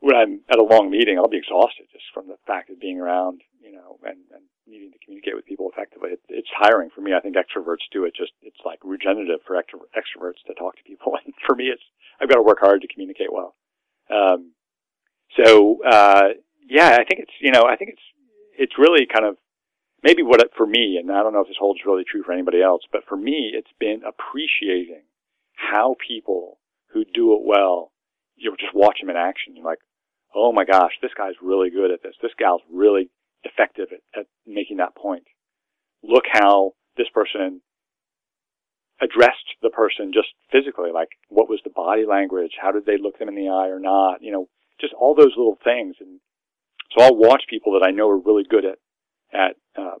when 0.00 0.14
I'm 0.14 0.40
at 0.50 0.58
a 0.58 0.62
long 0.62 0.90
meeting, 0.90 1.18
I'll 1.18 1.28
be 1.28 1.38
exhausted 1.38 1.86
just 1.92 2.04
from 2.14 2.28
the 2.28 2.38
fact 2.46 2.70
of 2.70 2.80
being 2.80 3.00
around, 3.00 3.42
you 3.60 3.72
know, 3.72 3.98
and, 4.04 4.18
and 4.32 4.44
needing 4.66 4.92
to 4.92 4.98
communicate 5.04 5.34
with 5.34 5.46
people 5.46 5.70
effectively. 5.72 6.10
It, 6.10 6.20
it's 6.28 6.48
tiring 6.62 6.90
for 6.94 7.00
me. 7.00 7.14
I 7.14 7.20
think 7.20 7.36
extroverts 7.36 7.88
do 7.92 8.04
it 8.04 8.14
just 8.14 8.32
it's 8.42 8.60
like 8.64 8.78
regenerative 8.84 9.40
for 9.46 9.56
extro- 9.56 9.90
extroverts 9.96 10.44
to 10.46 10.54
talk 10.54 10.76
to 10.76 10.82
people, 10.86 11.14
and 11.24 11.34
for 11.46 11.56
me, 11.56 11.64
it's 11.66 11.82
I've 12.20 12.28
got 12.28 12.36
to 12.36 12.42
work 12.42 12.58
hard 12.60 12.82
to 12.82 12.88
communicate 12.88 13.32
well. 13.32 13.54
Um, 14.10 14.52
so 15.36 15.82
uh, 15.84 16.28
yeah, 16.68 16.90
I 16.94 17.04
think 17.04 17.20
it's 17.20 17.34
you 17.40 17.50
know 17.50 17.64
I 17.64 17.76
think 17.76 17.90
it's 17.90 18.06
it's 18.58 18.78
really 18.78 19.06
kind 19.06 19.26
of 19.26 19.36
maybe 20.02 20.22
what 20.22 20.40
it, 20.40 20.50
for 20.56 20.66
me, 20.66 20.98
and 21.00 21.10
I 21.10 21.22
don't 21.22 21.32
know 21.32 21.40
if 21.40 21.48
this 21.48 21.56
holds 21.58 21.80
really 21.84 22.04
true 22.04 22.22
for 22.22 22.32
anybody 22.32 22.62
else, 22.62 22.82
but 22.92 23.02
for 23.08 23.16
me, 23.16 23.50
it's 23.52 23.72
been 23.80 24.02
appreciating 24.06 25.02
how 25.54 25.96
people 26.06 26.58
who 26.92 27.04
do 27.04 27.34
it 27.34 27.42
well, 27.44 27.92
you 28.36 28.54
just 28.58 28.74
watch 28.74 28.98
them 29.00 29.10
in 29.10 29.16
action. 29.16 29.56
You're 29.56 29.64
like, 29.64 29.80
oh 30.34 30.52
my 30.52 30.64
gosh, 30.64 30.92
this 31.02 31.12
guy's 31.16 31.34
really 31.42 31.70
good 31.70 31.90
at 31.90 32.02
this. 32.02 32.14
This 32.22 32.32
gal's 32.38 32.62
really 32.72 33.10
effective 33.44 33.88
at, 33.92 34.20
at 34.20 34.26
making 34.46 34.78
that 34.78 34.96
point. 34.96 35.24
Look 36.02 36.24
how 36.30 36.72
this 36.96 37.08
person 37.12 37.60
addressed 39.00 39.54
the 39.62 39.70
person 39.70 40.12
just 40.12 40.28
physically, 40.50 40.90
like 40.92 41.08
what 41.28 41.48
was 41.48 41.60
the 41.64 41.70
body 41.70 42.04
language? 42.04 42.52
How 42.60 42.72
did 42.72 42.84
they 42.84 42.98
look 42.98 43.18
them 43.18 43.28
in 43.28 43.36
the 43.36 43.48
eye 43.48 43.68
or 43.68 43.78
not? 43.78 44.22
You 44.22 44.32
know, 44.32 44.48
just 44.80 44.94
all 44.94 45.14
those 45.14 45.34
little 45.36 45.58
things. 45.62 45.96
And 46.00 46.20
so 46.96 47.04
I'll 47.04 47.16
watch 47.16 47.44
people 47.48 47.78
that 47.78 47.86
I 47.86 47.92
know 47.92 48.08
are 48.08 48.18
really 48.18 48.44
good 48.48 48.64
at, 48.64 48.78
at, 49.32 49.56
um, 49.76 49.98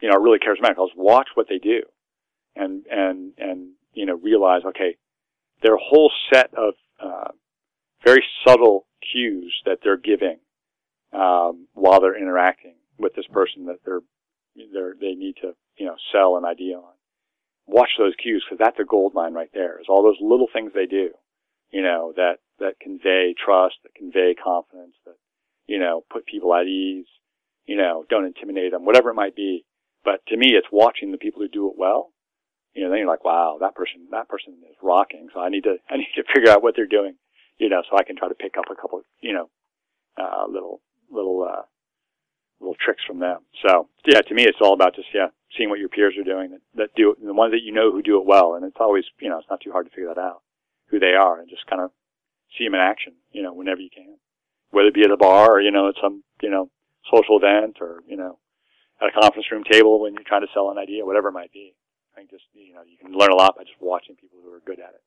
you 0.00 0.08
know, 0.08 0.16
are 0.16 0.22
really 0.22 0.38
charismatic. 0.38 0.76
I'll 0.78 0.88
just 0.88 0.98
watch 0.98 1.28
what 1.34 1.46
they 1.48 1.58
do 1.58 1.82
and, 2.56 2.84
and, 2.90 3.32
and, 3.38 3.72
you 3.92 4.06
know, 4.06 4.16
realize, 4.16 4.62
okay, 4.66 4.96
a 5.64 5.68
whole 5.78 6.10
set 6.32 6.50
of, 6.56 6.74
uh, 7.02 7.28
very 8.04 8.24
subtle 8.46 8.86
cues 9.12 9.54
that 9.66 9.78
they're 9.82 9.96
giving, 9.96 10.38
um, 11.12 11.66
while 11.74 12.00
they're 12.00 12.20
interacting 12.20 12.74
with 12.98 13.14
this 13.14 13.26
person 13.32 13.66
that 13.66 13.78
they're, 13.84 14.00
they're, 14.72 14.94
they 15.00 15.14
need 15.14 15.36
to, 15.42 15.52
you 15.76 15.86
know, 15.86 15.96
sell 16.12 16.36
an 16.36 16.44
idea 16.44 16.76
on. 16.76 16.92
Watch 17.66 17.90
those 17.98 18.14
cues 18.20 18.44
because 18.44 18.58
that's 18.58 18.80
a 18.80 18.84
gold 18.84 19.14
mine 19.14 19.32
right 19.32 19.50
there. 19.54 19.78
Is 19.80 19.86
all 19.88 20.02
those 20.02 20.18
little 20.20 20.48
things 20.52 20.72
they 20.74 20.86
do, 20.86 21.10
you 21.70 21.82
know, 21.82 22.12
that, 22.16 22.38
that 22.58 22.80
convey 22.80 23.34
trust, 23.42 23.76
that 23.84 23.94
convey 23.94 24.34
confidence, 24.34 24.94
that, 25.06 25.16
you 25.66 25.78
know, 25.78 26.04
put 26.10 26.26
people 26.26 26.54
at 26.54 26.66
ease, 26.66 27.06
you 27.66 27.76
know, 27.76 28.04
don't 28.10 28.26
intimidate 28.26 28.72
them, 28.72 28.84
whatever 28.84 29.10
it 29.10 29.14
might 29.14 29.36
be. 29.36 29.64
But 30.04 30.26
to 30.28 30.36
me, 30.36 30.48
it's 30.48 30.66
watching 30.72 31.12
the 31.12 31.18
people 31.18 31.42
who 31.42 31.48
do 31.48 31.68
it 31.68 31.74
well. 31.76 32.12
You 32.74 32.84
know, 32.84 32.90
then 32.90 32.98
you're 33.00 33.08
like, 33.08 33.24
wow, 33.24 33.58
that 33.60 33.74
person, 33.74 34.08
that 34.12 34.28
person 34.28 34.54
is 34.68 34.76
rocking. 34.82 35.28
So 35.32 35.40
I 35.40 35.48
need 35.48 35.64
to, 35.64 35.76
I 35.90 35.96
need 35.96 36.10
to 36.16 36.24
figure 36.34 36.50
out 36.50 36.62
what 36.62 36.74
they're 36.76 36.86
doing, 36.86 37.14
you 37.60 37.68
know, 37.68 37.82
so 37.88 37.96
I 37.96 38.02
can 38.02 38.16
try 38.16 38.28
to 38.28 38.34
pick 38.34 38.56
up 38.56 38.64
a 38.72 38.74
couple, 38.74 39.02
you 39.20 39.34
know, 39.34 39.50
uh, 40.16 40.46
little, 40.48 40.80
little, 41.10 41.46
uh, 41.48 41.62
little 42.58 42.76
tricks 42.80 43.02
from 43.06 43.20
them. 43.20 43.40
So 43.64 43.88
yeah, 44.06 44.22
to 44.22 44.34
me, 44.34 44.44
it's 44.44 44.58
all 44.60 44.72
about 44.74 44.96
just, 44.96 45.08
yeah, 45.14 45.28
seeing 45.56 45.70
what 45.70 45.78
your 45.78 45.88
peers 45.88 46.14
are 46.18 46.24
doing 46.24 46.50
that, 46.50 46.60
that 46.74 46.94
do 46.96 47.12
it, 47.12 47.24
the 47.24 47.34
ones 47.34 47.52
that 47.52 47.62
you 47.62 47.72
know 47.72 47.92
who 47.92 48.02
do 48.02 48.18
it 48.18 48.26
well. 48.26 48.54
And 48.54 48.64
it's 48.64 48.76
always, 48.80 49.04
you 49.20 49.28
know, 49.28 49.38
it's 49.38 49.50
not 49.50 49.60
too 49.60 49.72
hard 49.72 49.86
to 49.86 49.90
figure 49.90 50.12
that 50.12 50.20
out, 50.20 50.42
who 50.86 50.98
they 50.98 51.14
are 51.14 51.38
and 51.40 51.48
just 51.48 51.66
kind 51.66 51.82
of 51.82 51.90
see 52.56 52.64
them 52.64 52.74
in 52.74 52.80
action, 52.80 53.12
you 53.30 53.42
know, 53.42 53.52
whenever 53.52 53.80
you 53.80 53.90
can, 53.94 54.16
whether 54.70 54.88
it 54.88 54.94
be 54.94 55.04
at 55.04 55.10
a 55.10 55.16
bar 55.16 55.56
or, 55.56 55.60
you 55.60 55.70
know, 55.70 55.88
at 55.88 55.94
some, 56.02 56.24
you 56.42 56.50
know, 56.50 56.70
social 57.12 57.36
event 57.36 57.76
or, 57.80 58.02
you 58.06 58.16
know, 58.16 58.38
at 59.00 59.08
a 59.08 59.20
conference 59.20 59.46
room 59.50 59.64
table 59.64 60.00
when 60.00 60.14
you're 60.14 60.24
trying 60.24 60.42
to 60.42 60.52
sell 60.52 60.70
an 60.70 60.78
idea, 60.78 61.04
whatever 61.04 61.28
it 61.28 61.32
might 61.32 61.52
be. 61.52 61.74
I 62.12 62.18
think 62.18 62.30
just, 62.30 62.44
you 62.52 62.74
know, 62.74 62.82
you 62.82 62.98
can 62.98 63.12
learn 63.12 63.30
a 63.30 63.36
lot 63.36 63.56
by 63.56 63.62
just 63.64 63.80
watching 63.80 64.16
people 64.16 64.38
who 64.42 64.52
are 64.52 64.60
good 64.60 64.80
at 64.80 64.94
it. 64.94 65.02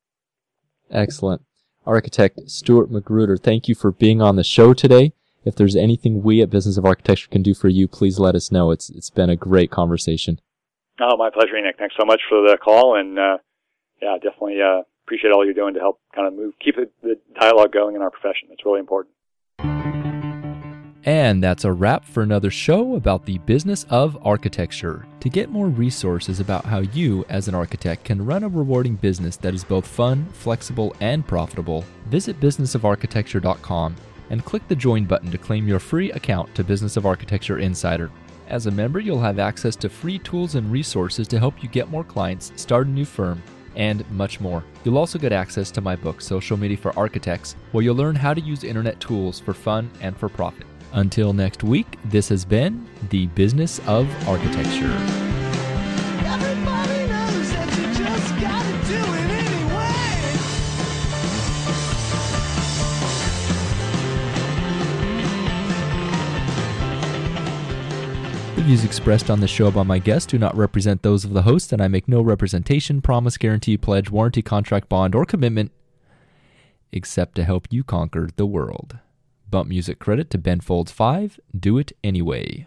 Excellent. 0.90 1.42
Architect 1.86 2.50
Stuart 2.50 2.90
Magruder, 2.90 3.36
thank 3.36 3.68
you 3.68 3.74
for 3.74 3.92
being 3.92 4.22
on 4.22 4.36
the 4.36 4.44
show 4.44 4.74
today. 4.74 5.12
If 5.44 5.54
there's 5.56 5.76
anything 5.76 6.22
we 6.22 6.40
at 6.40 6.50
Business 6.50 6.78
of 6.78 6.84
Architecture 6.86 7.28
can 7.28 7.42
do 7.42 7.54
for 7.54 7.68
you, 7.68 7.86
please 7.86 8.18
let 8.18 8.34
us 8.34 8.50
know. 8.50 8.70
It's 8.70 8.88
it's 8.90 9.10
been 9.10 9.28
a 9.28 9.36
great 9.36 9.70
conversation. 9.70 10.40
Oh, 11.00 11.16
my 11.16 11.28
pleasure, 11.28 11.60
Nick. 11.60 11.76
Thanks 11.76 11.96
so 11.98 12.06
much 12.06 12.22
for 12.28 12.40
the 12.40 12.56
call, 12.56 12.96
and 12.96 13.18
uh, 13.18 13.38
yeah, 14.00 14.16
definitely 14.22 14.62
uh, 14.62 14.82
appreciate 15.04 15.32
all 15.32 15.44
you're 15.44 15.54
doing 15.54 15.74
to 15.74 15.80
help 15.80 16.00
kind 16.14 16.26
of 16.26 16.34
move, 16.34 16.54
keep 16.64 16.76
the, 16.76 16.88
the 17.02 17.18
dialogue 17.38 17.72
going 17.72 17.96
in 17.96 18.02
our 18.02 18.10
profession. 18.10 18.48
It's 18.52 18.64
really 18.64 18.80
important. 18.80 19.14
And 21.06 21.42
that's 21.42 21.64
a 21.64 21.72
wrap 21.72 22.04
for 22.04 22.22
another 22.22 22.50
show 22.50 22.96
about 22.96 23.26
the 23.26 23.36
business 23.38 23.84
of 23.90 24.16
architecture. 24.22 25.06
To 25.20 25.28
get 25.28 25.50
more 25.50 25.68
resources 25.68 26.40
about 26.40 26.64
how 26.64 26.78
you, 26.78 27.26
as 27.28 27.46
an 27.46 27.54
architect, 27.54 28.04
can 28.04 28.24
run 28.24 28.42
a 28.42 28.48
rewarding 28.48 28.96
business 28.96 29.36
that 29.36 29.54
is 29.54 29.64
both 29.64 29.86
fun, 29.86 30.26
flexible, 30.32 30.96
and 31.00 31.26
profitable, 31.26 31.84
visit 32.06 32.40
businessofarchitecture.com 32.40 33.96
and 34.30 34.44
click 34.44 34.66
the 34.66 34.76
join 34.76 35.04
button 35.04 35.30
to 35.30 35.36
claim 35.36 35.68
your 35.68 35.78
free 35.78 36.10
account 36.12 36.54
to 36.54 36.64
Business 36.64 36.96
of 36.96 37.04
Architecture 37.04 37.58
Insider. 37.58 38.10
As 38.48 38.66
a 38.66 38.70
member, 38.70 38.98
you'll 38.98 39.20
have 39.20 39.38
access 39.38 39.76
to 39.76 39.90
free 39.90 40.18
tools 40.18 40.54
and 40.54 40.72
resources 40.72 41.28
to 41.28 41.38
help 41.38 41.62
you 41.62 41.68
get 41.68 41.90
more 41.90 42.04
clients, 42.04 42.52
start 42.56 42.86
a 42.86 42.90
new 42.90 43.04
firm, 43.04 43.42
and 43.76 44.08
much 44.10 44.40
more. 44.40 44.64
You'll 44.84 44.98
also 44.98 45.18
get 45.18 45.32
access 45.32 45.70
to 45.72 45.80
my 45.80 45.96
book, 45.96 46.20
Social 46.22 46.56
Media 46.56 46.76
for 46.76 46.98
Architects, 46.98 47.56
where 47.72 47.84
you'll 47.84 47.96
learn 47.96 48.14
how 48.14 48.32
to 48.32 48.40
use 48.40 48.64
internet 48.64 49.00
tools 49.00 49.40
for 49.40 49.52
fun 49.52 49.90
and 50.00 50.16
for 50.16 50.28
profit. 50.28 50.66
Until 50.96 51.32
next 51.32 51.64
week, 51.64 51.98
this 52.04 52.28
has 52.28 52.44
been 52.44 52.86
The 53.10 53.26
Business 53.26 53.80
of 53.80 54.08
Architecture. 54.28 54.92
Everybody 56.22 57.06
knows 57.08 57.50
that 57.50 57.68
you 57.76 57.86
just 57.92 58.30
gotta 58.40 58.72
do 58.86 59.02
it 59.02 59.30
anyway. 59.42 59.74
The 68.54 68.62
views 68.62 68.84
expressed 68.84 69.30
on 69.30 69.40
the 69.40 69.48
show 69.48 69.72
by 69.72 69.82
my 69.82 69.98
guests 69.98 70.30
do 70.30 70.38
not 70.38 70.56
represent 70.56 71.02
those 71.02 71.24
of 71.24 71.32
the 71.32 71.42
host, 71.42 71.72
and 71.72 71.82
I 71.82 71.88
make 71.88 72.06
no 72.06 72.20
representation, 72.20 73.02
promise, 73.02 73.36
guarantee, 73.36 73.76
pledge, 73.76 74.10
warranty, 74.10 74.42
contract, 74.42 74.88
bond, 74.88 75.16
or 75.16 75.24
commitment 75.24 75.72
except 76.92 77.34
to 77.34 77.42
help 77.42 77.66
you 77.72 77.82
conquer 77.82 78.28
the 78.36 78.46
world. 78.46 79.00
Bump 79.54 79.68
music 79.68 80.00
credit 80.00 80.30
to 80.30 80.38
Ben 80.38 80.58
Folds 80.58 80.90
5, 80.90 81.38
Do 81.56 81.78
It 81.78 81.92
Anyway. 82.02 82.66